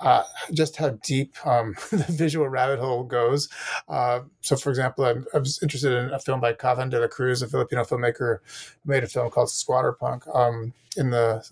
[0.01, 3.49] uh, just how deep um, the visual rabbit hole goes.
[3.89, 7.09] Uh, so, for example, I, I, was interested in a film by Khavn de la
[7.09, 8.39] Cruz, a Filipino filmmaker
[8.85, 11.45] who made a film called Squatter Punk um, in the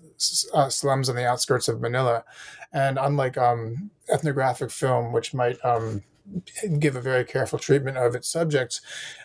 [0.55, 2.25] uh, slums on the outskirts of Manila.
[2.73, 6.03] And unlike um, ethnographic film, which might um,
[6.79, 8.81] give a very careful treatment of its subjects,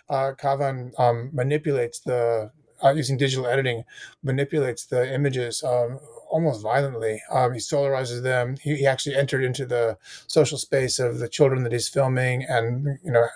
[0.09, 2.51] uh, Khavn um, manipulates the
[2.83, 3.83] uh, using digital editing,
[4.23, 5.99] manipulates the images um,
[6.31, 7.21] almost violently.
[7.29, 8.55] Um, he solarizes them.
[8.61, 12.97] He, he, actually entered into the social space of the children that he's filming, and
[13.03, 13.27] you know,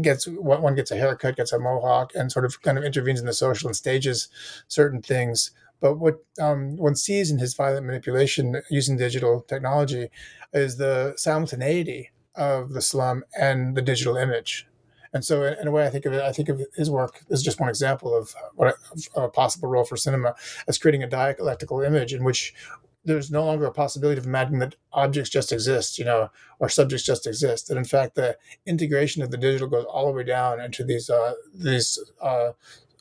[0.00, 3.26] gets one gets a haircut, gets a mohawk, and sort of kind of intervenes in
[3.26, 4.28] the social and stages
[4.66, 5.52] certain things.
[5.80, 10.10] But what um, one sees in his violent manipulation using digital technology
[10.52, 14.66] is the simultaneity of the slum and the digital image.
[15.12, 16.22] And so, in, a way, I think of it.
[16.22, 18.76] I think of his work as just one example of what
[19.16, 20.34] a, a possible role for cinema
[20.68, 22.54] as creating a dialectical image in which
[23.04, 27.04] there's no longer a possibility of imagining that objects just exist, you know, or subjects
[27.04, 27.68] just exist.
[27.68, 31.08] That in fact, the integration of the digital goes all the way down into these
[31.10, 32.52] uh, these uh,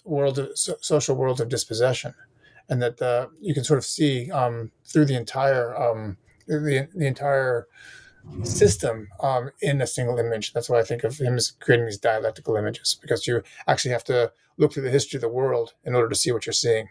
[0.03, 2.13] world of, so, social worlds of dispossession,
[2.69, 6.17] and that uh, you can sort of see um, through the entire um,
[6.47, 7.67] the, the entire
[8.43, 10.53] system um, in a single image.
[10.53, 14.03] That's why I think of him as creating these dialectical images, because you actually have
[14.05, 16.89] to look through the history of the world in order to see what you're seeing.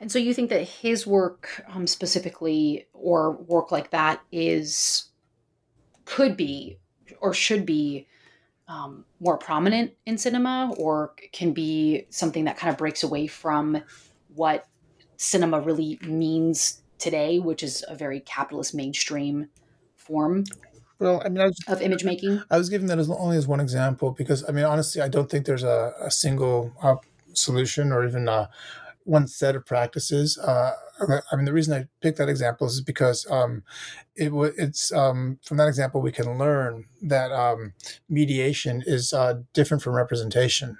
[0.00, 5.08] And so you think that his work um, specifically, or work like that, is
[6.04, 6.78] could be
[7.20, 8.06] or should be
[8.68, 13.82] um, more prominent in cinema, or can be something that kind of breaks away from
[14.34, 14.66] what
[15.16, 19.48] cinema really means today, which is a very capitalist mainstream
[19.96, 20.44] form
[20.98, 22.42] well, I mean, I was, of image making.
[22.50, 25.30] I was giving that as only as one example because I mean, honestly, I don't
[25.30, 26.96] think there's a, a single uh,
[27.34, 28.50] solution or even a,
[29.04, 30.36] one set of practices.
[30.36, 30.72] Uh,
[31.30, 33.62] I mean, the reason I picked that example is because um,
[34.16, 37.74] it it's um, from that example we can learn that um,
[38.08, 40.78] mediation is uh, different from representation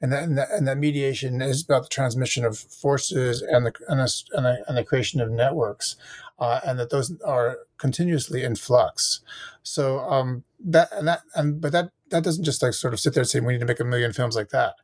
[0.00, 3.72] and that, and that, and that mediation is about the transmission of forces and the
[3.88, 5.96] and, a, and, and the creation of networks,
[6.38, 9.20] uh, and that those are continuously in flux.
[9.62, 13.12] So um, that and that and but that that doesn't just like sort of sit
[13.12, 14.74] there and say we need to make a million films like that.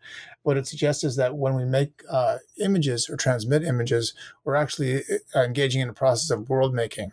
[0.43, 4.13] What it suggests is that when we make uh, images or transmit images,
[4.45, 5.03] we're actually
[5.35, 7.13] uh, engaging in a process of world making,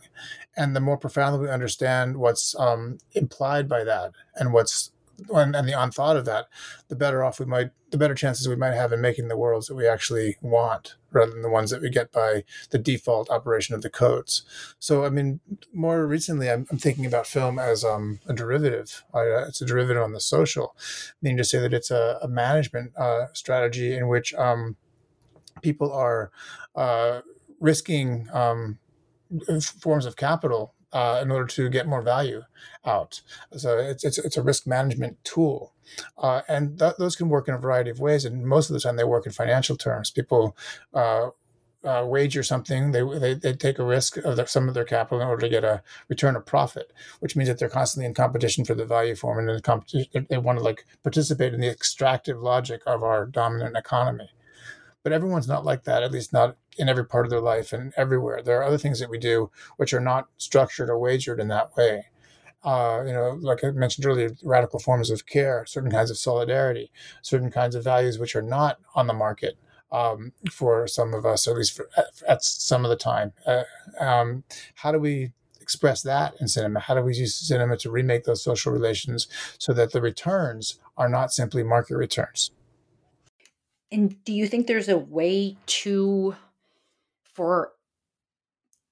[0.57, 4.91] and the more profoundly we understand what's um, implied by that and what's
[5.29, 6.47] and, and the unthought of that,
[6.87, 9.67] the better off we might, the better chances we might have in making the worlds
[9.67, 13.75] that we actually want, rather than the ones that we get by the default operation
[13.75, 14.43] of the codes.
[14.79, 15.39] So, I mean,
[15.73, 19.03] more recently, I'm, I'm thinking about film as um, a derivative.
[19.13, 20.75] Uh, it's a derivative on the social,
[21.21, 24.77] meaning to say that it's a, a management uh, strategy in which um,
[25.61, 26.31] people are
[26.75, 27.21] uh,
[27.59, 28.79] risking um,
[29.79, 32.43] forms of capital uh, in order to get more value
[32.85, 33.21] out.
[33.55, 35.73] So it's it's, it's a risk management tool,
[36.17, 38.25] uh, and th- those can work in a variety of ways.
[38.25, 40.11] And most of the time, they work in financial terms.
[40.11, 40.55] People.
[40.93, 41.29] Uh,
[41.83, 45.19] uh, wager something, they, they, they take a risk of their, some of their capital
[45.19, 48.63] in order to get a return of profit, which means that they're constantly in competition
[48.63, 52.39] for the value form and in competition, they want to like participate in the extractive
[52.39, 54.29] logic of our dominant economy.
[55.03, 57.93] But everyone's not like that, at least not in every part of their life and
[57.97, 58.41] everywhere.
[58.41, 61.75] There are other things that we do which are not structured or wagered in that
[61.75, 62.05] way.
[62.63, 66.91] Uh, you know, like I mentioned earlier, radical forms of care, certain kinds of solidarity,
[67.23, 69.57] certain kinds of values which are not on the market
[69.91, 73.33] um, for some of us, at least for, at, at, some of the time.
[73.45, 73.63] Uh,
[73.99, 74.43] um,
[74.75, 76.79] how do we express that in cinema?
[76.79, 81.09] How do we use cinema to remake those social relations so that the returns are
[81.09, 82.51] not simply market returns?
[83.91, 86.35] And do you think there's a way to
[87.23, 87.73] for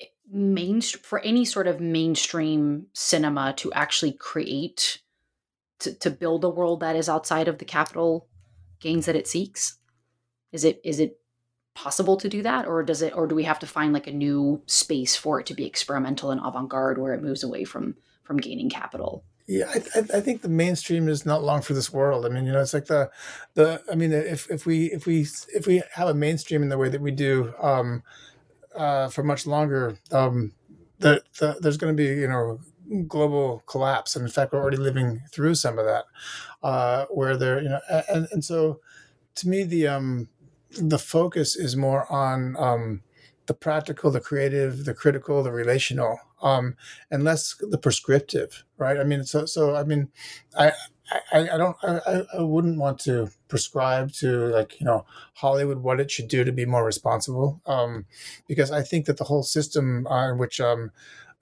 [0.02, 5.02] eh, main for any sort of mainstream cinema to actually create
[5.80, 8.28] to, to build a world that is outside of the capital
[8.80, 9.78] gains that it seeks?
[10.52, 11.20] Is it is it
[11.76, 14.12] possible to do that or does it or do we have to find like a
[14.12, 18.36] new space for it to be experimental and avant-garde where it moves away from from
[18.36, 22.24] gaining capital yeah, I, I, think the mainstream is not long for this world.
[22.24, 23.10] I mean, you know, it's like the,
[23.56, 23.82] the.
[23.92, 26.88] I mean, if if we if we if we have a mainstream in the way
[26.88, 28.04] that we do um,
[28.76, 30.52] uh, for much longer, um,
[31.00, 32.60] the, the, there's going to be you know
[33.08, 36.06] global collapse, and in fact, we're already living through some of that,
[36.62, 38.80] uh, where there you know, and and so
[39.34, 40.30] to me the um
[40.80, 43.02] the focus is more on um
[43.50, 46.76] the practical, the creative, the critical, the relational, um,
[47.10, 49.00] and less the prescriptive, right?
[49.00, 50.10] I mean, so so I mean,
[50.56, 50.72] I
[51.34, 56.00] I, I don't I, I wouldn't want to prescribe to like you know Hollywood what
[56.00, 58.06] it should do to be more responsible, um,
[58.48, 60.92] because I think that the whole system uh, in which um,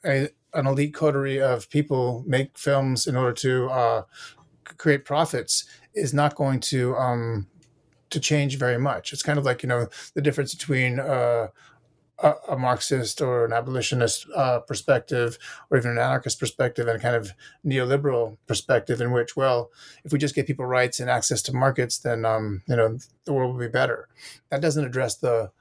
[0.06, 4.02] a, an elite coterie of people make films in order to uh,
[4.78, 7.48] create profits is not going to um,
[8.12, 9.12] to change very much.
[9.12, 11.48] It's kind of like you know the difference between uh,
[12.20, 15.38] a, a Marxist or an abolitionist uh, perspective,
[15.70, 17.34] or even an anarchist perspective, and a kind of
[17.66, 19.72] neoliberal perspective, in which, well,
[20.04, 23.34] if we just give people rights and access to markets, then um, you know the
[23.34, 24.08] world will be better.
[24.50, 25.52] That doesn't address the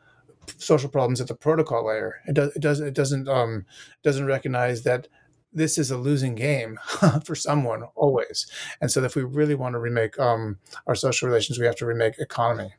[0.58, 2.20] social problems at the protocol layer.
[2.26, 2.54] It does.
[2.56, 2.80] It does.
[2.80, 3.28] It doesn't.
[3.28, 3.66] Um,
[4.02, 5.08] doesn't recognize that
[5.52, 6.78] this is a losing game
[7.24, 8.46] for someone always.
[8.80, 11.86] And so, if we really want to remake um, our social relations, we have to
[11.86, 12.74] remake economy.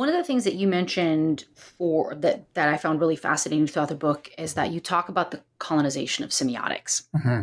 [0.00, 3.90] One of the things that you mentioned for that that I found really fascinating throughout
[3.90, 7.02] the book is that you talk about the colonization of semiotics.
[7.14, 7.42] Mm-hmm.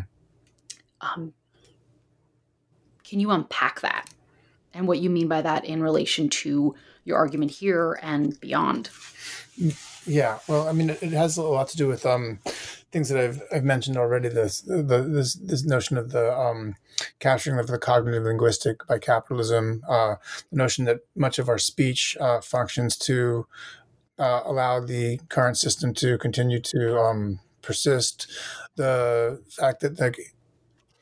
[1.00, 1.34] Um,
[3.04, 4.10] can you unpack that
[4.74, 6.74] and what you mean by that in relation to
[7.06, 8.90] your argument here and beyond?
[10.08, 12.40] Yeah, well, I mean, it, has a lot to do with um,
[12.92, 14.30] things that I've I've mentioned already.
[14.30, 16.76] This the this this notion of the um,
[17.20, 19.84] capturing of the cognitive linguistic by capitalism.
[19.88, 20.16] Uh,
[20.50, 23.48] the notion that much of our speech uh, functions to
[24.18, 28.32] uh, allow the current system to continue to um, persist.
[28.78, 30.18] The fact that like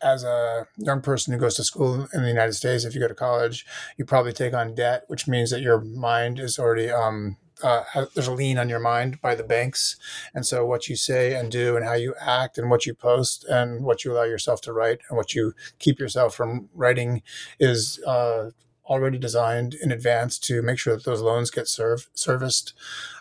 [0.02, 3.08] as a young person who goes to school in the United States, if you go
[3.08, 7.38] to college, you probably take on debt, which means that your mind is already um,
[7.64, 9.96] uh, there's a lien on your mind by the banks,
[10.34, 13.46] and so what you say and do, and how you act, and what you post,
[13.46, 17.22] and what you allow yourself to write, and what you keep yourself from writing,
[17.60, 18.52] is uh,
[18.86, 22.74] already designed in advance to make sure that those loans get served serviced.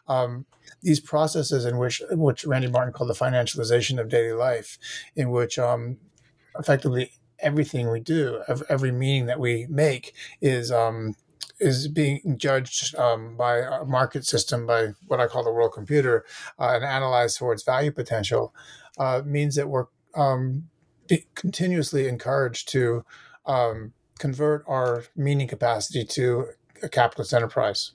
[0.09, 0.47] Um,
[0.82, 4.78] these processes in which which Randy Martin called the financialization of daily life,
[5.16, 5.97] in which um,
[6.59, 11.14] effectively everything we do, every meaning that we make is um,
[11.61, 16.24] is being judged um, by a market system, by what I call the world computer,
[16.59, 18.55] uh, and analyzed for its value potential,
[18.99, 20.68] uh, means that we're um,
[21.34, 23.05] continuously encouraged to
[23.47, 26.47] um, convert our meaning capacity to
[26.82, 27.92] a capitalist enterprise.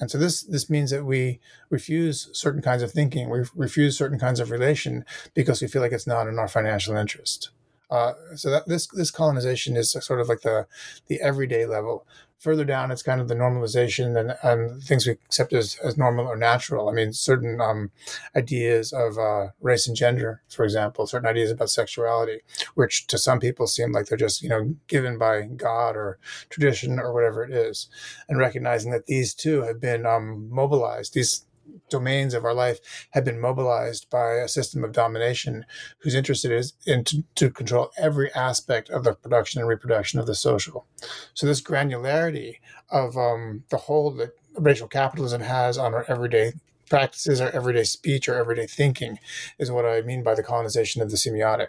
[0.00, 4.18] And so this this means that we refuse certain kinds of thinking, we refuse certain
[4.18, 5.04] kinds of relation
[5.34, 7.50] because we feel like it's not in our financial interest.
[7.90, 10.66] Uh, so that this this colonization is sort of like the
[11.08, 12.06] the everyday level.
[12.40, 16.26] Further down, it's kind of the normalization and, and things we accept as, as normal
[16.26, 16.88] or natural.
[16.88, 17.90] I mean, certain um,
[18.36, 22.42] ideas of uh, race and gender, for example, certain ideas about sexuality,
[22.76, 27.00] which to some people seem like they're just you know given by God or tradition
[27.00, 27.88] or whatever it is,
[28.28, 31.14] and recognizing that these too have been um, mobilized.
[31.14, 31.44] These
[31.88, 35.64] domains of our life have been mobilized by a system of domination
[35.98, 40.18] whose interest it is in to, to, control every aspect of the production and reproduction
[40.18, 40.86] of the social.
[41.34, 42.56] So this granularity
[42.90, 46.52] of um, the hold that racial capitalism has on our everyday
[46.88, 49.18] practices, our everyday speech, our everyday thinking
[49.58, 51.68] is what I mean by the colonization of the semiotic.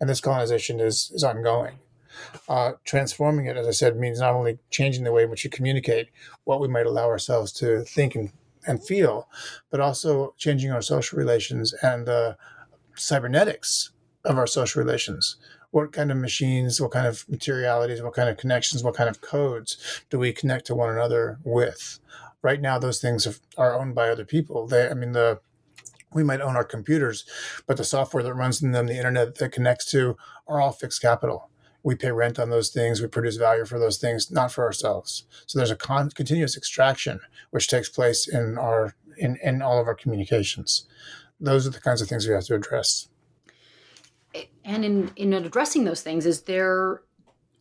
[0.00, 1.78] And this colonization is, is ongoing.
[2.48, 5.50] Uh, transforming it, as I said, means not only changing the way in which you
[5.50, 6.08] communicate,
[6.44, 8.32] what we might allow ourselves to think and
[8.68, 9.28] and feel,
[9.70, 12.36] but also changing our social relations and the
[12.94, 13.90] cybernetics
[14.24, 15.36] of our social relations.
[15.70, 19.20] What kind of machines, what kind of materialities, what kind of connections, what kind of
[19.20, 21.98] codes do we connect to one another with?
[22.42, 24.66] Right now, those things are owned by other people.
[24.66, 25.40] They, I mean, the
[26.14, 27.26] we might own our computers,
[27.66, 30.16] but the software that runs in them, the internet that connects to,
[30.46, 31.50] are all fixed capital
[31.88, 35.24] we pay rent on those things, we produce value for those things, not for ourselves.
[35.46, 37.18] So there's a con- continuous extraction
[37.48, 40.86] which takes place in our in, in all of our communications.
[41.40, 43.08] Those are the kinds of things we have to address.
[44.66, 47.00] And in in addressing those things, is there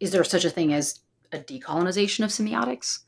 [0.01, 0.99] is there such a thing as
[1.32, 2.99] a decolonization of semiotics,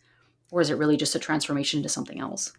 [0.51, 2.53] or is it really just a transformation into something else?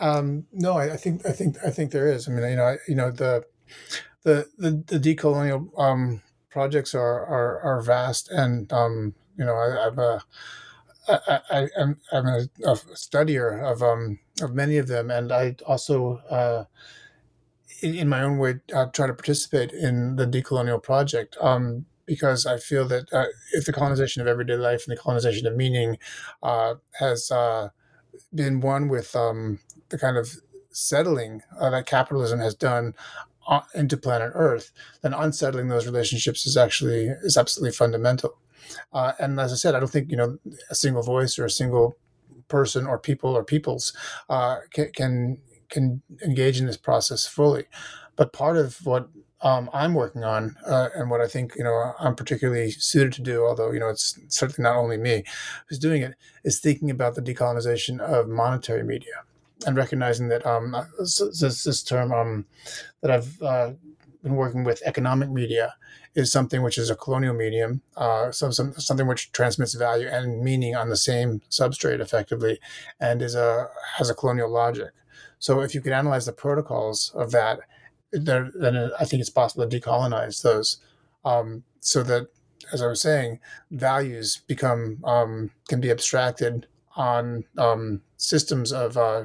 [0.00, 2.26] Um, no, I, I, think I think I think there is.
[2.26, 3.44] I mean, you know, I, you know the
[4.22, 6.22] the the, the decolonial um,
[6.54, 10.24] projects are are, are vast, and um, you know, I, I'm a
[11.08, 15.56] I, I, I'm, I'm a, a, studier of um of many of them, and I
[15.66, 16.64] also uh,
[17.82, 21.36] in, in my own way uh, try to participate in the decolonial project.
[21.40, 23.24] Um, because I feel that uh,
[23.54, 25.96] if the colonization of everyday life and the colonization of meaning
[26.42, 27.70] uh, has uh,
[28.34, 30.36] been one with um, the kind of
[30.70, 32.94] settling uh, that capitalism has done
[33.74, 34.72] into planet Earth,
[35.02, 38.38] then unsettling those relationships is actually is absolutely fundamental.
[38.92, 40.38] Uh, and as I said, I don't think you know
[40.70, 41.96] a single voice or a single
[42.48, 43.92] person or people or peoples
[44.28, 45.38] uh, can, can,
[45.70, 47.64] can engage in this process fully.
[48.16, 49.08] But part of what
[49.40, 53.22] um, I'm working on, uh, and what I think you know I'm particularly suited to
[53.22, 55.24] do, although you know it's certainly not only me
[55.68, 56.14] who's doing it,
[56.44, 59.24] is thinking about the decolonization of monetary media
[59.66, 62.46] and recognizing that um, this, this term um,
[63.00, 63.72] that I've uh,
[64.22, 65.74] been working with, economic media,
[66.14, 70.42] is something which is a colonial medium, uh, so some, something which transmits value and
[70.42, 72.60] meaning on the same substrate effectively,
[73.00, 74.92] and is a has a colonial logic.
[75.38, 77.60] So if you could analyze the protocols of that,
[78.12, 78.52] then
[78.98, 80.78] I think it's possible to decolonize those,
[81.24, 82.28] um, so that,
[82.72, 83.40] as I was saying,
[83.70, 89.24] values become um, can be abstracted on um, systems of uh,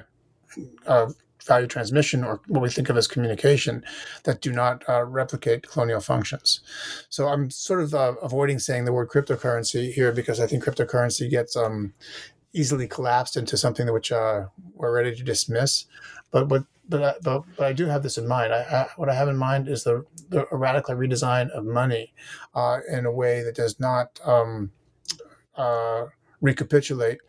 [0.87, 1.11] uh,
[1.45, 3.83] value transmission or what we think of as communication
[4.23, 6.61] that do not uh, replicate colonial functions.
[7.09, 11.29] So I'm sort of uh, avoiding saying the word cryptocurrency here because I think cryptocurrency
[11.29, 11.93] gets um,
[12.53, 15.85] easily collapsed into something which uh, we're ready to dismiss.
[16.31, 18.51] But what but, uh, but, but I do have this in mind.
[18.51, 22.13] I, I, what I have in mind is the, the radical redesign of money
[22.55, 24.71] uh, in a way that does not um,
[25.55, 26.05] uh,
[26.41, 27.19] recapitulate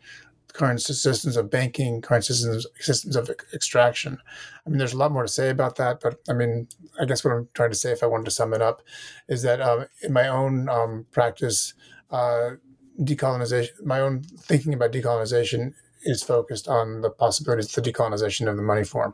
[0.53, 4.17] current systems of banking, current systems systems of extraction.
[4.65, 6.67] I mean, there's a lot more to say about that, but I mean,
[6.99, 8.81] I guess what I'm trying to say, if I wanted to sum it up,
[9.27, 11.73] is that um, in my own um, practice,
[12.11, 12.51] uh,
[12.99, 15.73] decolonization, my own thinking about decolonization
[16.03, 19.13] is focused on the possibilities of the decolonization of the money form.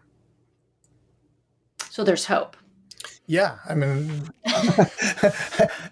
[1.89, 2.55] So there's hope.
[3.29, 4.29] Yeah, I mean,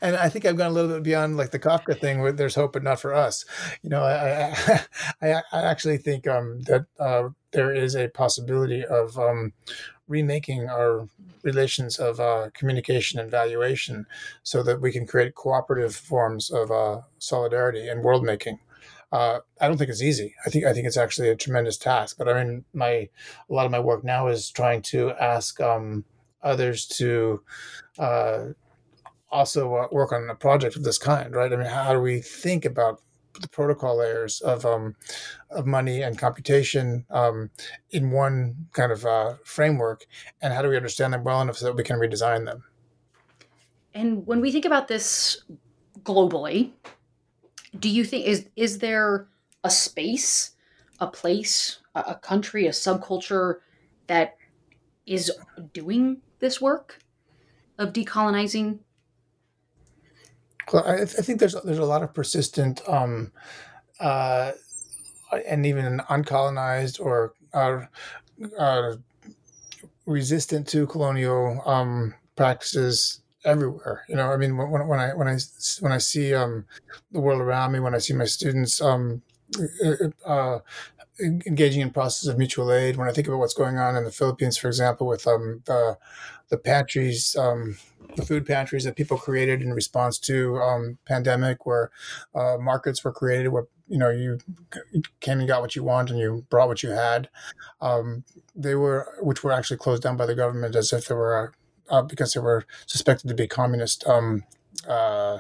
[0.02, 2.56] and I think I've gone a little bit beyond like the Kafka thing, where there's
[2.56, 3.44] hope, but not for us.
[3.84, 4.54] You know, I
[5.22, 9.52] I, I actually think um, that uh, there is a possibility of um,
[10.08, 11.10] remaking our
[11.44, 14.06] relations of uh, communication and valuation,
[14.44, 18.60] so that we can create cooperative forms of uh, solidarity and world making.
[19.12, 20.34] Uh, I don't think it's easy.
[20.46, 22.18] I think I think it's actually a tremendous task.
[22.18, 23.10] But I mean, my a
[23.50, 25.60] lot of my work now is trying to ask.
[25.60, 26.06] Um,
[26.46, 27.42] others to
[28.00, 28.46] uh,
[29.32, 31.52] also work on a project of this kind, right?
[31.52, 33.02] I mean, how do we think about
[33.42, 34.96] the protocol layers of um,
[35.50, 37.50] of money and computation um,
[37.92, 40.06] in one kind of uh, framework,
[40.42, 42.64] and how do we understand them well enough so that we can redesign them?
[43.94, 45.44] And when we think about this
[46.04, 46.72] globally,
[47.78, 49.28] do you think is is there
[49.64, 50.52] a space,
[51.00, 53.56] a place, a, a country, a subculture
[54.08, 54.38] that
[55.06, 55.32] is
[55.74, 57.00] doing this work
[57.78, 58.80] of decolonizing?
[60.72, 63.32] Well, I, I think there's there's a lot of persistent um,
[64.00, 64.54] uh,
[65.48, 67.86] and even uncolonized or uh,
[68.58, 68.96] uh,
[70.06, 74.06] resistant to colonial um, practices everywhere.
[74.10, 75.38] You know, I mean, when, when I when I
[75.80, 76.66] when I see um,
[77.12, 79.22] the world around me, when I see my students um,
[80.26, 80.60] uh,
[81.20, 82.98] engaging in process of mutual aid.
[82.98, 85.98] When I think about what's going on in the Philippines, for example, with um, the
[86.50, 87.78] the pantries, um,
[88.16, 91.92] the food pantries that people created in response to um, pandemic, where
[92.34, 94.40] uh, markets were created, where you know you
[95.20, 97.30] came and got what you want and you brought what you had.
[97.82, 98.24] Um,
[98.56, 101.54] they were, which were actually closed down by the government as if they were
[101.90, 104.06] uh, because they were suspected to be communist.
[104.08, 104.44] Um,
[104.88, 105.40] uh,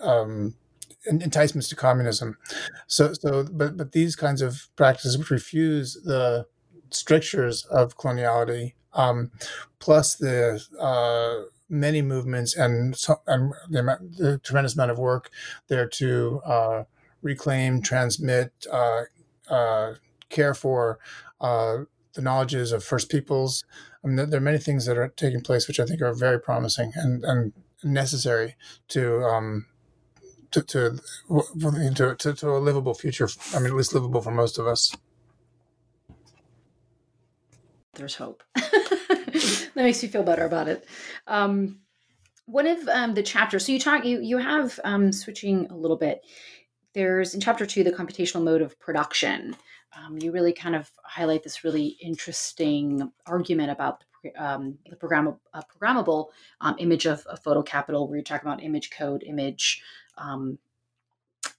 [0.00, 0.54] um,
[1.06, 2.36] enticements to communism.
[2.86, 6.46] So, so, but but these kinds of practices which refuse the
[6.90, 9.30] strictures of coloniality, um,
[9.78, 12.94] plus the uh, many movements and,
[13.26, 15.30] and the, the, tremendous amount of work
[15.68, 16.84] there to uh,
[17.22, 19.02] reclaim, transmit, uh,
[19.50, 19.94] uh
[20.28, 20.98] care for
[21.40, 21.78] uh,
[22.14, 23.64] the knowledges of First Peoples.
[24.04, 26.40] I mean, there are many things that are taking place which I think are very
[26.40, 27.52] promising and, and
[27.84, 28.56] necessary
[28.88, 29.66] to um,
[30.50, 31.00] to to,
[31.94, 33.28] to to to a livable future.
[33.54, 34.94] I mean, at least livable for most of us.
[37.94, 38.42] There's hope.
[38.54, 40.86] that makes me feel better about it.
[41.26, 41.80] Um,
[42.44, 43.66] one of um, the chapters.
[43.66, 44.04] So you talk.
[44.04, 46.22] You you have um, switching a little bit.
[46.94, 49.56] There's in chapter two the computational mode of production.
[49.96, 54.04] Um, you really kind of highlight this really interesting argument about
[54.36, 56.28] um, the program, uh, programmable
[56.60, 59.82] um, image of, of photo capital, where you talk about image code, image
[60.18, 60.58] um,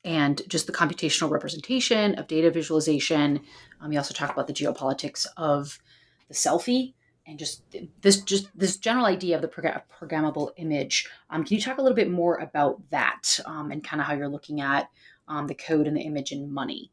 [0.04, 3.42] and just the computational representation of data visualization.
[3.82, 5.80] Um, you also talk about the geopolitics of
[6.28, 6.94] the selfie
[7.28, 7.62] and just
[8.02, 11.10] this just this general idea of the programmable image.
[11.30, 14.14] Um, can you talk a little bit more about that um, and kind of how
[14.14, 14.90] you're looking at
[15.28, 16.92] um, the code and the image and money?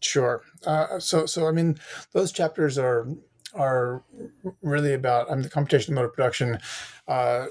[0.00, 0.42] Sure.
[0.64, 1.78] Uh, so so I mean
[2.12, 3.08] those chapters are
[3.54, 4.02] are
[4.62, 6.58] really about I mean the computational mode of production.
[7.06, 7.46] Uh,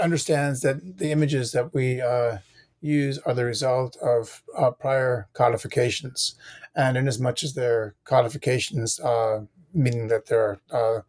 [0.00, 2.38] understands that the images that we uh,
[2.80, 6.34] use are the result of uh, prior codifications,
[6.74, 9.40] and in as much as they're codifications, uh,
[9.74, 11.00] meaning that they're uh,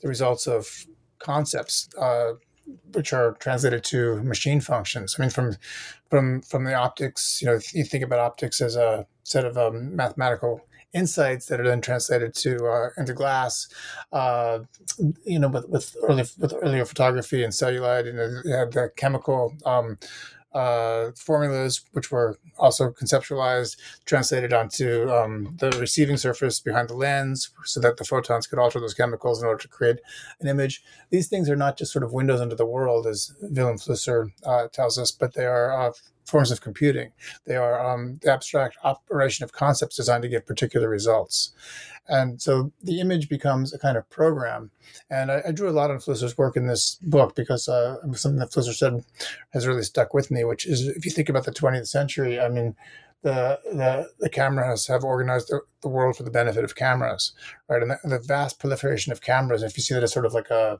[0.00, 0.86] the results of
[1.18, 2.32] concepts uh,
[2.92, 5.16] which are translated to machine functions.
[5.18, 5.56] I mean, from
[6.08, 9.94] from from the optics, you know, you think about optics as a set of um,
[9.96, 10.60] mathematical
[10.92, 13.68] insights that are then translated to uh, into glass.
[14.12, 14.60] Uh,
[15.24, 18.18] you know, with with early with earlier photography and celluloid, and
[18.50, 19.54] had the chemical.
[19.64, 19.98] Um,
[20.52, 27.50] uh, formulas, which were also conceptualized, translated onto um, the receiving surface behind the lens,
[27.64, 30.00] so that the photons could alter those chemicals in order to create
[30.40, 30.82] an image.
[31.10, 34.66] These things are not just sort of windows into the world, as Vilém Flusser uh,
[34.68, 35.92] tells us, but they are uh,
[36.30, 37.12] forms of computing.
[37.44, 41.52] They are um, the abstract operation of concepts designed to give particular results.
[42.08, 44.70] And so the image becomes a kind of program.
[45.10, 48.40] And I, I drew a lot on Flusser's work in this book because uh, something
[48.40, 49.04] that Flusser said
[49.50, 52.48] has really stuck with me, which is if you think about the 20th century, I
[52.48, 52.74] mean,
[53.22, 57.32] the the, the cameras have organized the, the world for the benefit of cameras,
[57.68, 57.82] right?
[57.82, 60.50] And the, the, vast proliferation of cameras, if you see that as sort of like
[60.50, 60.78] a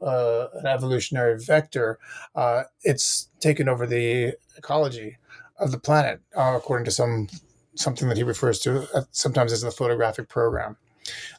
[0.00, 1.98] uh, an evolutionary vector,
[2.34, 5.16] uh, it's taken over the ecology
[5.58, 7.28] of the planet, uh, according to some
[7.74, 10.76] something that he refers to uh, sometimes as the photographic program.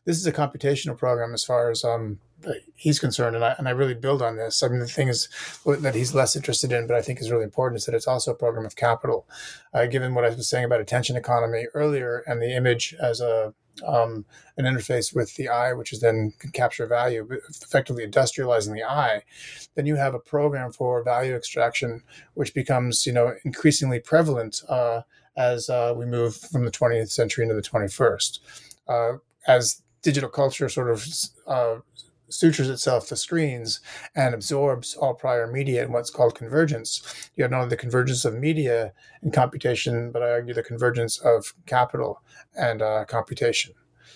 [0.06, 2.20] This is a computational program as far as um,
[2.76, 4.64] he's concerned, and I, and I really build on this.
[4.64, 5.30] I mean, the thing is
[5.66, 8.32] that he's less interested in, but I think is really important, is that it's also
[8.32, 9.28] a program of capital.
[9.74, 13.54] Uh, given what I was saying about attention economy earlier and the image as a
[13.84, 14.26] um,
[14.58, 19.24] an interface with the eye, which is then can capture value, effectively industrializing the eye,
[19.74, 22.04] then you have a program for value extraction,
[22.36, 25.02] which becomes you know increasingly prevalent uh,
[25.36, 28.40] as uh, we move from the 20th century into the 21st.
[28.88, 29.14] Uh,
[29.48, 31.08] as digital culture sort of
[31.48, 31.76] uh,
[32.30, 33.80] sutures itself to screens
[34.16, 37.30] and absorbs all prior media in what's called convergence.
[37.36, 41.20] You have not only the convergence of media and computation, but I argue the convergence
[41.20, 42.22] of capital
[42.56, 43.74] and uh, computation.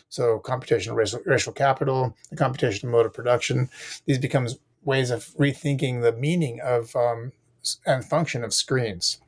[0.10, 3.70] So computational racial, racial capital, the computational mode of production,
[4.06, 7.34] these becomes ways of rethinking the meaning of um,
[7.86, 9.20] and function of screens.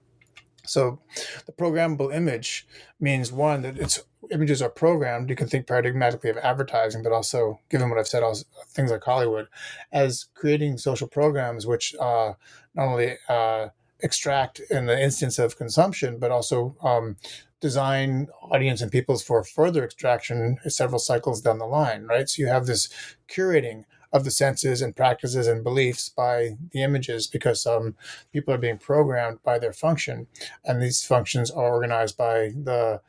[0.69, 0.99] So
[1.45, 2.67] the programmable image
[2.99, 5.29] means one that it's images are programmed.
[5.29, 9.03] You can think paradigmatically of advertising, but also, given what I've said, also things like
[9.03, 9.47] Hollywood,
[9.91, 12.33] as creating social programs which uh,
[12.75, 13.69] not only uh,
[14.01, 17.17] extract in the instance of consumption, but also um,
[17.59, 22.29] design audience and peoples for further extraction several cycles down the line, right?
[22.29, 22.89] So you have this
[23.29, 27.95] curating of the senses and practices and beliefs by the images because um,
[28.33, 30.27] people are being programmed by their function.
[30.65, 33.01] And these functions are organized by the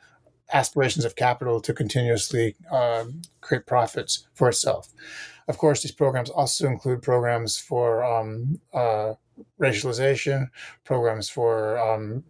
[0.53, 3.05] aspirations of capital to continuously uh,
[3.39, 4.89] create profits for itself.
[5.47, 9.13] Of course, these programs also include programs for um, uh,
[9.59, 10.49] racialization,
[10.83, 12.23] programs for um,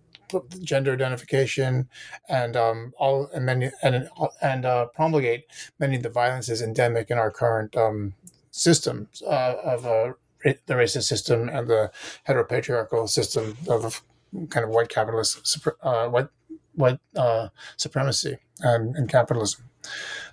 [0.62, 1.90] gender identification,
[2.30, 4.10] and um, all and many and
[4.42, 5.46] and uh, promulgate
[5.80, 8.14] many of the violences endemic in our current um,
[8.52, 11.92] system uh, of uh, the racist system and the
[12.28, 14.04] heteropatriarchal system of
[14.50, 16.28] kind of white capitalist uh, white
[16.76, 19.70] white uh, supremacy and, and, capitalism.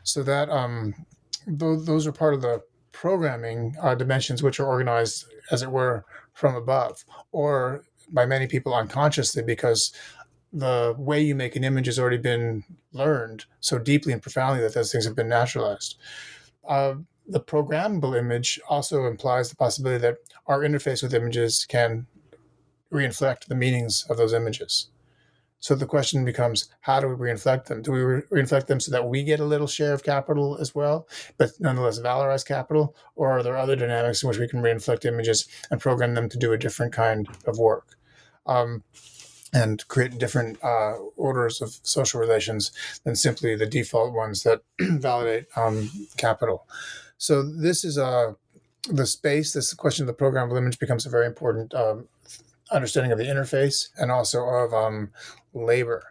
[0.04, 0.94] So that um,
[1.46, 2.62] th- those are part of the
[2.92, 8.74] programming uh, dimensions, which are organized, as it were, from above, or by many people
[8.74, 9.92] unconsciously, because
[10.52, 14.74] the way you make an image has already been learned so deeply and profoundly that
[14.74, 15.96] those things have been naturalized.
[16.66, 16.94] Uh,
[17.28, 22.06] the programmable image also implies the possibility that our interface with images can
[22.92, 24.88] reinflect the meanings of those images.
[25.60, 27.82] So the question becomes, how do we reinflect them?
[27.82, 30.74] Do we re- reinflect them so that we get a little share of capital as
[30.74, 32.96] well, but nonetheless valorize capital?
[33.16, 36.38] Or are there other dynamics in which we can reinflect images and program them to
[36.38, 37.96] do a different kind of work?
[38.46, 38.84] Um,
[39.52, 42.70] and create different uh, orders of social relations
[43.04, 46.66] than simply the default ones that validate um, capital.
[47.18, 48.32] So this is a uh,
[48.90, 49.52] the space.
[49.52, 52.08] This question of the programmable image becomes a very important um,
[52.70, 55.10] understanding of the interface and also of um,
[55.52, 56.04] labor,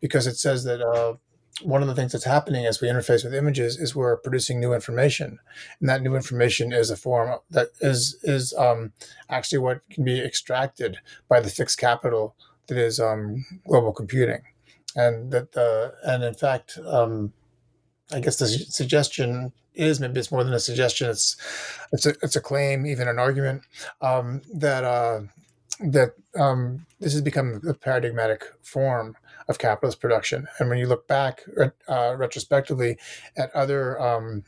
[0.00, 1.14] because it says that uh,
[1.62, 4.72] one of the things that's happening as we interface with images is we're producing new
[4.72, 5.38] information,
[5.80, 8.92] and that new information is a form that is is um,
[9.28, 10.98] actually what can be extracted
[11.28, 12.34] by the fixed capital
[12.68, 14.42] that is um, global computing,
[14.96, 17.32] and that the and in fact, um,
[18.12, 21.10] I guess the suggestion is maybe it's more than a suggestion.
[21.10, 21.36] It's
[21.92, 23.62] it's a it's a claim, even an argument
[24.00, 25.22] um, that uh,
[25.80, 29.16] that um, this has become the paradigmatic form
[29.48, 30.46] of capitalist production.
[30.58, 31.42] And when you look back
[31.88, 32.96] uh, retrospectively
[33.36, 34.44] at other um,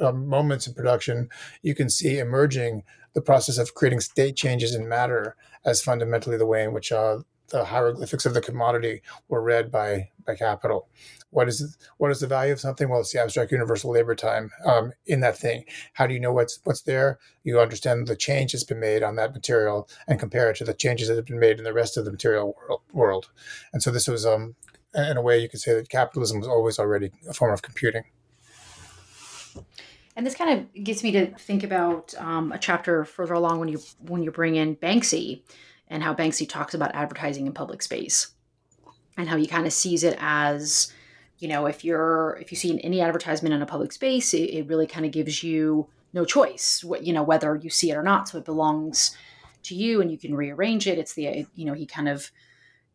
[0.00, 1.28] uh, moments in production,
[1.62, 2.82] you can see emerging
[3.14, 7.18] the process of creating state changes in matter as fundamentally the way in which uh,
[7.48, 10.88] the hieroglyphics of the commodity were read by by capital.
[11.30, 12.88] What is what is the value of something?
[12.88, 15.64] Well, it's the abstract universal labor time um, in that thing.
[15.92, 17.18] How do you know what's what's there?
[17.42, 20.74] You understand the change that's been made on that material and compare it to the
[20.74, 22.80] changes that have been made in the rest of the material world.
[22.92, 23.30] world.
[23.72, 24.54] And so this was, um,
[24.94, 28.04] in a way, you could say that capitalism was always already a form of computing.
[30.16, 33.68] And this kind of gets me to think about um, a chapter further along when
[33.68, 35.42] you when you bring in Banksy
[35.88, 38.28] and how Banksy talks about advertising in public space
[39.16, 40.92] and how he kind of sees it as
[41.38, 44.68] you know if you're if you see any advertisement in a public space it, it
[44.68, 48.02] really kind of gives you no choice what you know whether you see it or
[48.02, 48.28] not.
[48.28, 49.14] So it belongs
[49.64, 50.98] to you and you can rearrange it.
[50.98, 52.30] It's the you know he kind of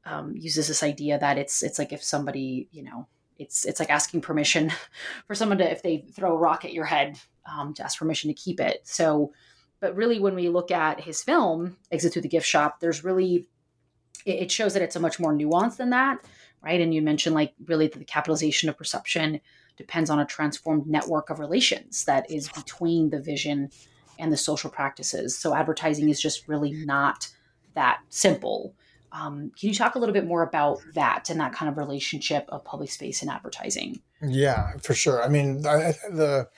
[0.06, 3.92] um, uses this idea that it's it's like if somebody you know it's it's like
[3.92, 4.72] asking permission
[5.28, 8.30] for someone to if they throw a rock at your head um, to ask permission
[8.30, 8.82] to keep it.
[8.86, 9.34] So
[9.80, 13.48] but really when we look at his film exit through the gift shop there's really
[14.26, 16.20] it, shows that it's a much more nuanced than that
[16.62, 16.82] right?
[16.82, 19.40] And you mentioned like really that the capitalization of perception
[19.78, 23.70] depends on a transformed network of relations that is between the vision
[24.18, 25.38] and the social practices.
[25.38, 27.30] So advertising is just really not
[27.76, 28.76] that simple.
[29.12, 32.46] Um, can you talk a little bit more about that and that kind of relationship
[32.50, 34.02] of public space and advertising?
[34.22, 35.24] Yeah, for sure.
[35.24, 36.50] I mean, I, the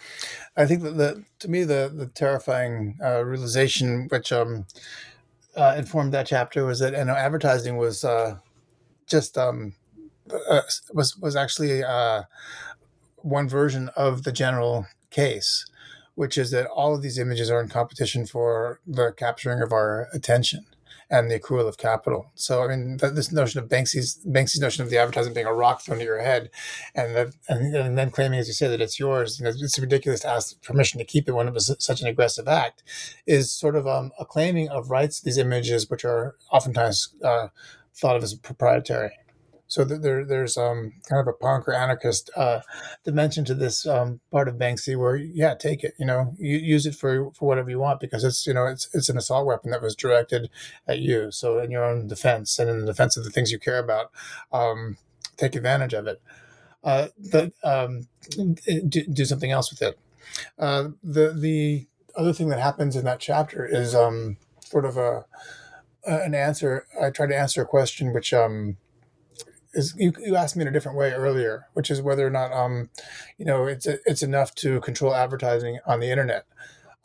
[0.57, 4.65] I think that the to me the the terrifying uh, realization which um,
[5.55, 8.37] uh, informed that chapter was that you know advertising was uh,
[9.07, 9.73] just um,
[10.49, 10.61] uh,
[10.93, 12.23] was was actually uh,
[13.17, 15.65] one version of the general case,
[16.15, 20.07] which is that all of these images are in competition for the capturing of our
[20.13, 20.65] attention
[21.11, 22.31] and the accrual of capital.
[22.35, 25.81] So, I mean, this notion of Banksy's Banksy's notion of the advertising being a rock
[25.81, 26.49] thrown at your head,
[26.95, 30.21] and that, and, and, then claiming, as you say, that it's yours, and it's ridiculous
[30.21, 32.81] to ask permission to keep it when it was such an aggressive act,
[33.27, 37.49] is sort of um, a claiming of rights these images, which are oftentimes uh,
[37.93, 39.11] thought of as proprietary.
[39.71, 42.59] So there, there's um, kind of a punk or anarchist uh,
[43.05, 46.85] dimension to this um, part of Banksy, where yeah, take it, you know, you, use
[46.85, 49.71] it for for whatever you want because it's you know it's it's an assault weapon
[49.71, 50.49] that was directed
[50.89, 51.31] at you.
[51.31, 54.11] So in your own defense and in the defense of the things you care about,
[54.51, 54.97] um,
[55.37, 56.21] take advantage of it.
[56.83, 58.09] Uh, the, um,
[58.89, 59.97] do, do something else with it.
[60.59, 65.23] Uh, the the other thing that happens in that chapter is um, sort of a
[66.05, 66.87] an answer.
[67.01, 68.75] I try to answer a question which um,
[69.73, 72.51] is you, you asked me in a different way earlier, which is whether or not
[72.51, 72.89] um,
[73.37, 76.45] you know it's it's enough to control advertising on the internet,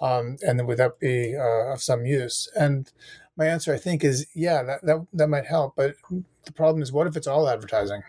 [0.00, 2.50] um, and would that be uh, of some use?
[2.58, 2.90] And
[3.36, 5.74] my answer, I think, is yeah, that, that that might help.
[5.76, 5.96] But
[6.44, 8.02] the problem is, what if it's all advertising?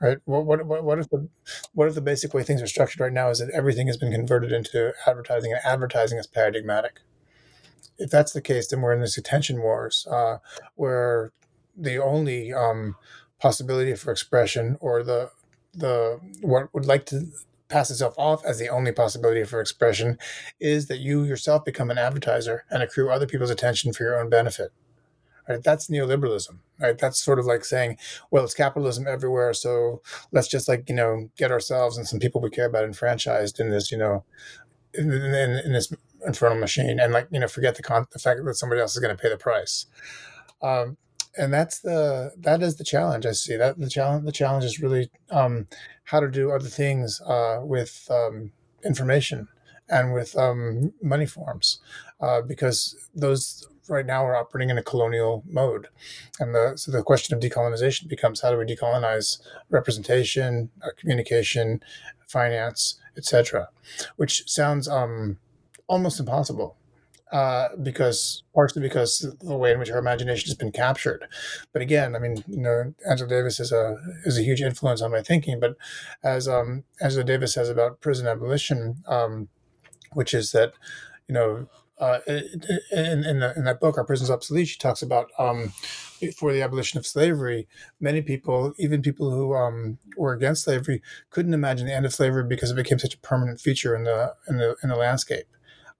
[0.00, 0.18] Right?
[0.26, 1.28] What, what what if the
[1.72, 4.12] what if the basic way things are structured right now is that everything has been
[4.12, 7.00] converted into advertising, and advertising is paradigmatic.
[7.98, 10.38] If that's the case, then we're in this attention wars, uh,
[10.74, 11.32] where
[11.74, 12.96] the only um,
[13.40, 15.30] possibility for expression or the
[15.74, 17.26] the what would like to
[17.68, 20.16] pass itself off as the only possibility for expression
[20.60, 24.30] is that you yourself become an advertiser and accrue other people's attention for your own
[24.30, 24.70] benefit.
[25.48, 25.62] Right?
[25.62, 26.98] That's neoliberalism right?
[26.98, 27.98] That's sort of like saying
[28.30, 32.40] well it's capitalism everywhere so let's just like you know get ourselves and some people
[32.40, 34.24] we care about enfranchised in this you know
[34.94, 35.92] in, in, in this
[36.26, 39.02] infernal machine and like you know forget the, con- the fact that somebody else is
[39.02, 39.86] going to pay the price.
[40.62, 40.96] Um,
[41.36, 43.56] and that's the that is the challenge I see.
[43.56, 45.66] That the challenge the challenge is really um,
[46.04, 48.52] how to do other things uh, with um,
[48.84, 49.48] information
[49.88, 51.78] and with um, money forms,
[52.20, 55.88] uh, because those right now are operating in a colonial mode,
[56.40, 61.82] and the so the question of decolonization becomes how do we decolonize representation, uh, communication,
[62.26, 63.68] finance, etc.,
[64.16, 65.38] which sounds um,
[65.88, 66.76] almost impossible
[67.32, 71.26] uh, because partially because the way in which our imagination has been captured.
[71.72, 75.10] But again, I mean, you know, Angela Davis is a is a huge influence on
[75.10, 75.58] my thinking.
[75.58, 75.76] But
[76.22, 79.48] as um, Angela Davis says about prison abolition, um,
[80.12, 80.74] which is that
[81.28, 81.68] you know.
[81.98, 85.72] Uh, in, in, the, in, that book, Are Prisons Obsolete, she talks about um,
[86.36, 87.66] for the abolition of slavery,
[88.00, 91.00] many people, even people who um, were against slavery,
[91.30, 94.34] couldn't imagine the end of slavery because it became such a permanent feature in the
[94.46, 95.46] in the in the landscape.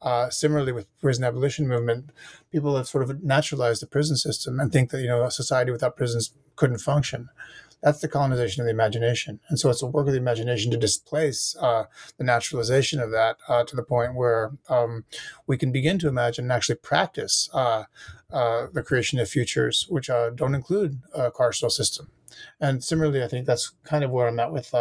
[0.03, 2.11] Uh, similarly, with prison abolition movement,
[2.53, 5.70] people have sort of naturalized the prison system and think that you know a society
[5.70, 7.28] without prisons couldn't function.
[7.82, 10.76] That's the colonization of the imagination, and so it's a work of the imagination to
[10.76, 11.84] displace uh,
[12.18, 15.05] the naturalization of that uh, to the point where um,
[15.47, 17.84] we can begin to imagine and actually practice uh,
[18.32, 22.11] uh, the creation of futures which uh, don't include a carceral system.
[22.61, 24.74] And similarly, I think that's kind of where I'm at with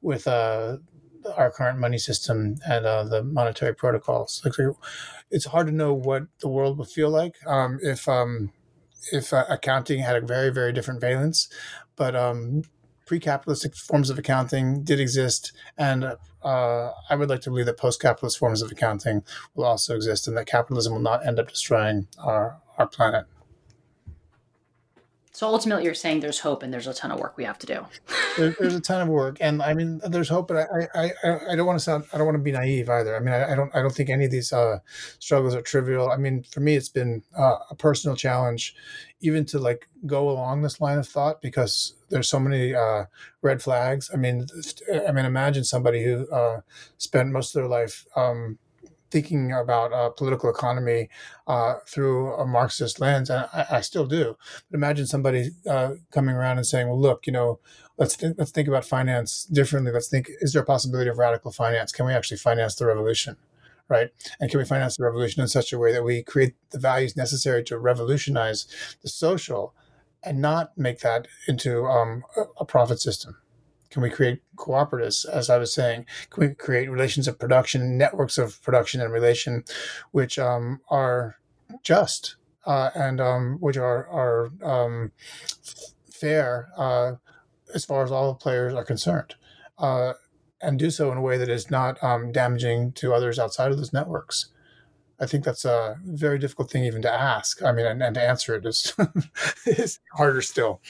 [0.00, 0.26] with
[1.36, 4.42] our current money system and uh, the monetary protocols.
[4.44, 4.54] Like,
[5.30, 8.52] it's hard to know what the world would feel like um, if um,
[9.12, 11.48] if uh, accounting had a very very different valence,
[11.96, 12.62] but um,
[13.06, 16.04] pre-capitalistic forms of accounting did exist, and
[16.42, 20.36] uh, I would like to believe that post-capitalist forms of accounting will also exist, and
[20.36, 23.26] that capitalism will not end up destroying our our planet.
[25.34, 27.66] So ultimately, you're saying there's hope and there's a ton of work we have to
[27.66, 27.86] do.
[28.36, 31.56] there, there's a ton of work, and I mean, there's hope, but I, I, I,
[31.56, 33.16] don't want to sound, I don't want to be naive either.
[33.16, 34.80] I mean, I, I don't, I don't think any of these uh,
[35.20, 36.10] struggles are trivial.
[36.10, 38.74] I mean, for me, it's been uh, a personal challenge,
[39.22, 43.06] even to like go along this line of thought because there's so many uh,
[43.40, 44.10] red flags.
[44.12, 44.46] I mean,
[45.08, 46.60] I mean, imagine somebody who uh,
[46.98, 48.04] spent most of their life.
[48.16, 48.58] Um,
[49.12, 51.10] thinking about uh, political economy
[51.46, 54.36] uh, through a Marxist lens, and I, I still do.
[54.70, 57.60] But imagine somebody uh, coming around and saying, "Well, look, you know,
[57.98, 59.92] let's th- let's think about finance differently.
[59.92, 61.92] Let's think: is there a possibility of radical finance?
[61.92, 63.36] Can we actually finance the revolution?"
[63.88, 64.10] Right?
[64.40, 67.14] And can we finance the revolution in such a way that we create the values
[67.16, 68.66] necessary to revolutionize
[69.02, 69.74] the social
[70.22, 73.41] and not make that into um, a, a profit system?
[73.92, 76.06] Can we create cooperatives, as I was saying?
[76.30, 79.64] Can we create relations of production, networks of production and relation,
[80.12, 81.36] which um, are
[81.82, 85.12] just uh, and um, which are are um,
[86.10, 87.12] fair uh,
[87.74, 89.34] as far as all the players are concerned,
[89.78, 90.14] uh,
[90.62, 93.76] and do so in a way that is not um, damaging to others outside of
[93.76, 94.46] those networks.
[95.20, 97.62] I think that's a very difficult thing even to ask.
[97.62, 98.94] I mean, and, and to answer it is
[99.66, 100.80] is harder still.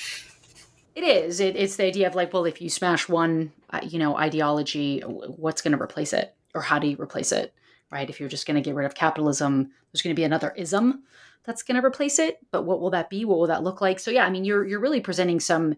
[0.95, 1.41] It is.
[1.41, 5.01] It, it's the idea of like, well, if you smash one, uh, you know, ideology,
[5.01, 7.55] what's going to replace it, or how do you replace it,
[7.91, 8.09] right?
[8.11, 11.03] If you're just going to get rid of capitalism, there's going to be another ism
[11.45, 12.39] that's going to replace it.
[12.51, 13.25] But what will that be?
[13.25, 13.99] What will that look like?
[13.99, 15.77] So yeah, I mean, you're you're really presenting some,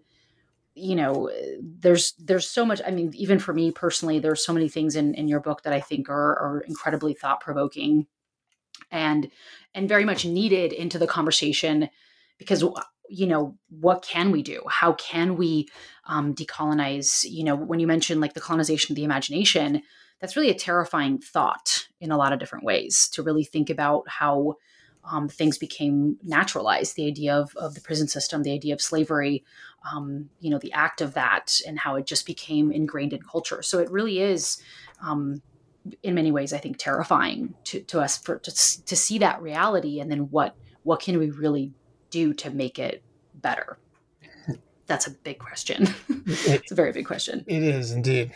[0.75, 2.81] you know, there's there's so much.
[2.85, 5.73] I mean, even for me personally, there's so many things in in your book that
[5.73, 8.09] I think are are incredibly thought provoking,
[8.91, 9.31] and
[9.75, 11.89] and very much needed into the conversation
[12.39, 12.65] because
[13.09, 14.63] you know what can we do?
[14.69, 15.69] How can we
[16.07, 19.83] um, decolonize you know when you mentioned like the colonization of the imagination
[20.21, 24.09] that's really a terrifying thought in a lot of different ways to really think about
[24.09, 24.55] how
[25.05, 29.45] um, things became naturalized the idea of, of the prison system the idea of slavery
[29.93, 33.63] um, you know the act of that and how it just became ingrained in culture.
[33.63, 34.63] So it really is
[35.03, 35.43] um,
[36.03, 38.51] in many ways i think terrifying to, to us for to,
[38.85, 41.73] to see that reality and then what what can we really
[42.15, 43.03] do to make it
[43.35, 43.77] better?
[44.87, 45.93] That's a big question.
[46.29, 47.45] it's a very big question.
[47.49, 48.33] It is indeed.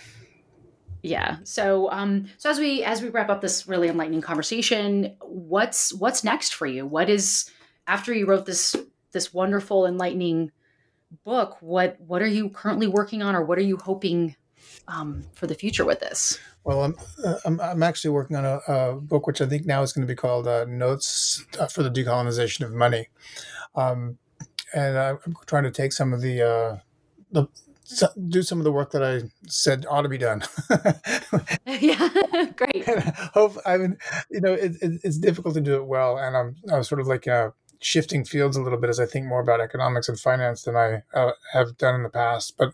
[1.02, 1.36] Yeah.
[1.44, 6.24] So um so as we as we wrap up this really enlightening conversation, what's what's
[6.24, 6.84] next for you?
[6.84, 7.50] What is
[7.86, 8.74] after you wrote this
[9.12, 10.50] this wonderful enlightening
[11.24, 14.34] book, what what are you currently working on or what are you hoping
[14.88, 16.38] um, for the future with this?
[16.64, 19.82] Well, I'm, uh, I'm, I'm actually working on a, a, book which I think now
[19.82, 23.08] is going to be called uh, Notes uh, for the Decolonization of Money.
[23.74, 24.18] Um,
[24.74, 26.78] and I'm trying to take some of the, uh,
[27.32, 27.48] the
[28.28, 30.42] do some of the work that I said ought to be done.
[31.66, 32.08] yeah,
[32.56, 32.86] great.
[33.32, 33.96] hope I mean,
[34.30, 37.06] you know, it, it, it's difficult to do it well, and I'm I'm sort of
[37.06, 37.50] like uh,
[37.80, 41.02] shifting fields a little bit as I think more about economics and finance than I
[41.14, 42.56] uh, have done in the past.
[42.58, 42.72] But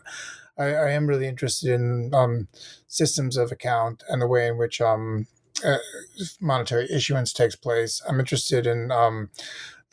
[0.57, 2.47] I, I am really interested in um,
[2.87, 5.27] systems of account and the way in which um,
[5.63, 5.77] uh,
[6.41, 8.01] monetary issuance takes place.
[8.07, 9.29] I'm interested in um,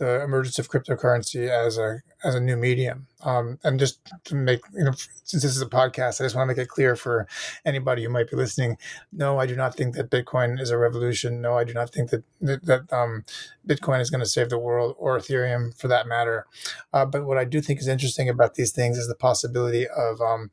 [0.03, 3.07] the emergence of cryptocurrency as a as a new medium.
[3.23, 4.91] Um, and just to make you know,
[5.23, 7.29] since this is a podcast, I just want to make it clear for
[7.65, 8.79] anybody who might be listening.
[9.13, 11.41] No, I do not think that Bitcoin is a revolution.
[11.41, 13.25] No, I do not think that that, um,
[13.65, 16.47] Bitcoin is going to save the world, or Ethereum for that matter.
[16.93, 20.21] Uh, but what I do think is interesting about these things is the possibility of
[20.21, 20.51] um,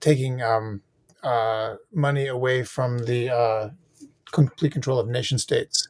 [0.00, 0.82] taking um,
[1.22, 3.68] uh, money away from the uh,
[4.32, 5.88] complete control of nation states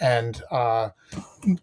[0.00, 0.90] and uh,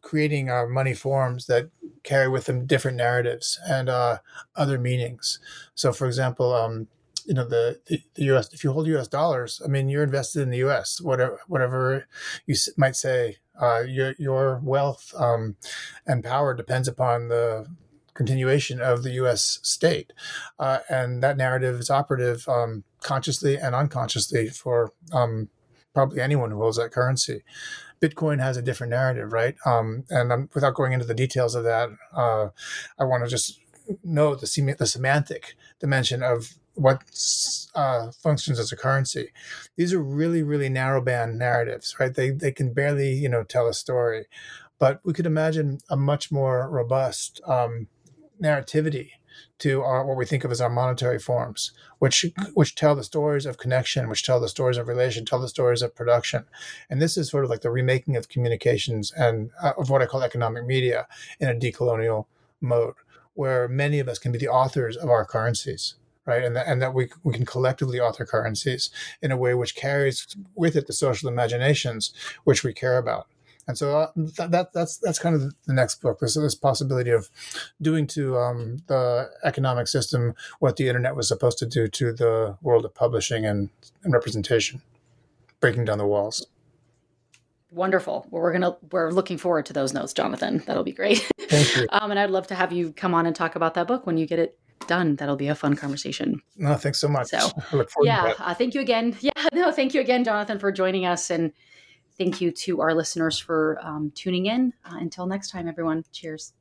[0.02, 1.70] creating our money forms that
[2.04, 4.20] carry with them different narratives and uh,
[4.56, 5.40] other meanings.
[5.76, 6.88] So, for example, um,
[7.26, 8.52] you know the, the, the U.S.
[8.54, 9.08] If you hold U.S.
[9.08, 11.00] dollars, I mean, you're invested in the U.S.
[11.00, 12.08] Whatever whatever
[12.48, 15.56] you might say, uh, your your wealth um,
[16.08, 17.68] and power depends upon the
[18.16, 19.60] continuation of the U.S.
[19.62, 20.12] state,
[20.58, 25.50] uh, and that narrative is operative um, consciously and unconsciously for um,
[25.94, 27.44] probably anyone who holds that currency.
[28.02, 29.56] Bitcoin has a different narrative, right?
[29.66, 32.50] Um, and um, without going into the details of that, uh,
[32.98, 33.60] I want to just
[34.04, 37.04] note the, sem- the semantic dimension of what
[37.76, 39.32] uh, functions as a currency.
[39.76, 42.14] These are really, really narrow band narratives, right?
[42.14, 44.28] They they can barely, you know, tell a story,
[44.80, 47.88] but we could imagine a much more robust um,
[48.42, 49.12] narrativity
[49.60, 53.46] to our, what we think of as our monetary forms, which which tell the stories
[53.46, 56.46] of connection, which tell the stories of relation, tell the stories of production,
[56.90, 60.06] and this is sort of like the remaking of communications and uh, of what I
[60.06, 61.08] call economic media
[61.40, 62.26] in a decolonial
[62.62, 62.96] mode,
[63.34, 65.96] where many of us can be the authors of our currencies.
[66.26, 69.76] Right, and, that, and that we, we can collectively author currencies in a way which
[69.76, 73.26] carries with it the social imaginations which we care about.
[73.70, 76.20] And so uh, that, that, that's that's kind of the next book.
[76.20, 77.30] There's this possibility of
[77.80, 82.58] doing to um, the economic system what the internet was supposed to do to the
[82.64, 83.70] world of publishing and,
[84.04, 84.82] and representation,
[85.60, 86.48] breaking down the walls.
[87.70, 88.26] Wonderful.
[88.32, 90.64] Well, we're gonna we're looking forward to those notes, Jonathan.
[90.66, 91.20] That'll be great.
[91.40, 91.88] Thank you.
[91.92, 94.18] um, and I'd love to have you come on and talk about that book when
[94.18, 94.58] you get it
[94.88, 95.16] done.
[95.18, 96.42] That'll be a fun conversation.
[96.58, 97.28] No, thanks so much.
[97.28, 97.52] So,
[98.02, 99.16] yeah, uh, thank you again.
[99.22, 101.54] Yeah, no, thank you again, Jonathan, for joining us and
[102.20, 104.74] Thank you to our listeners for um, tuning in.
[104.86, 106.04] Uh, until next time, everyone.
[106.12, 106.54] Cheers.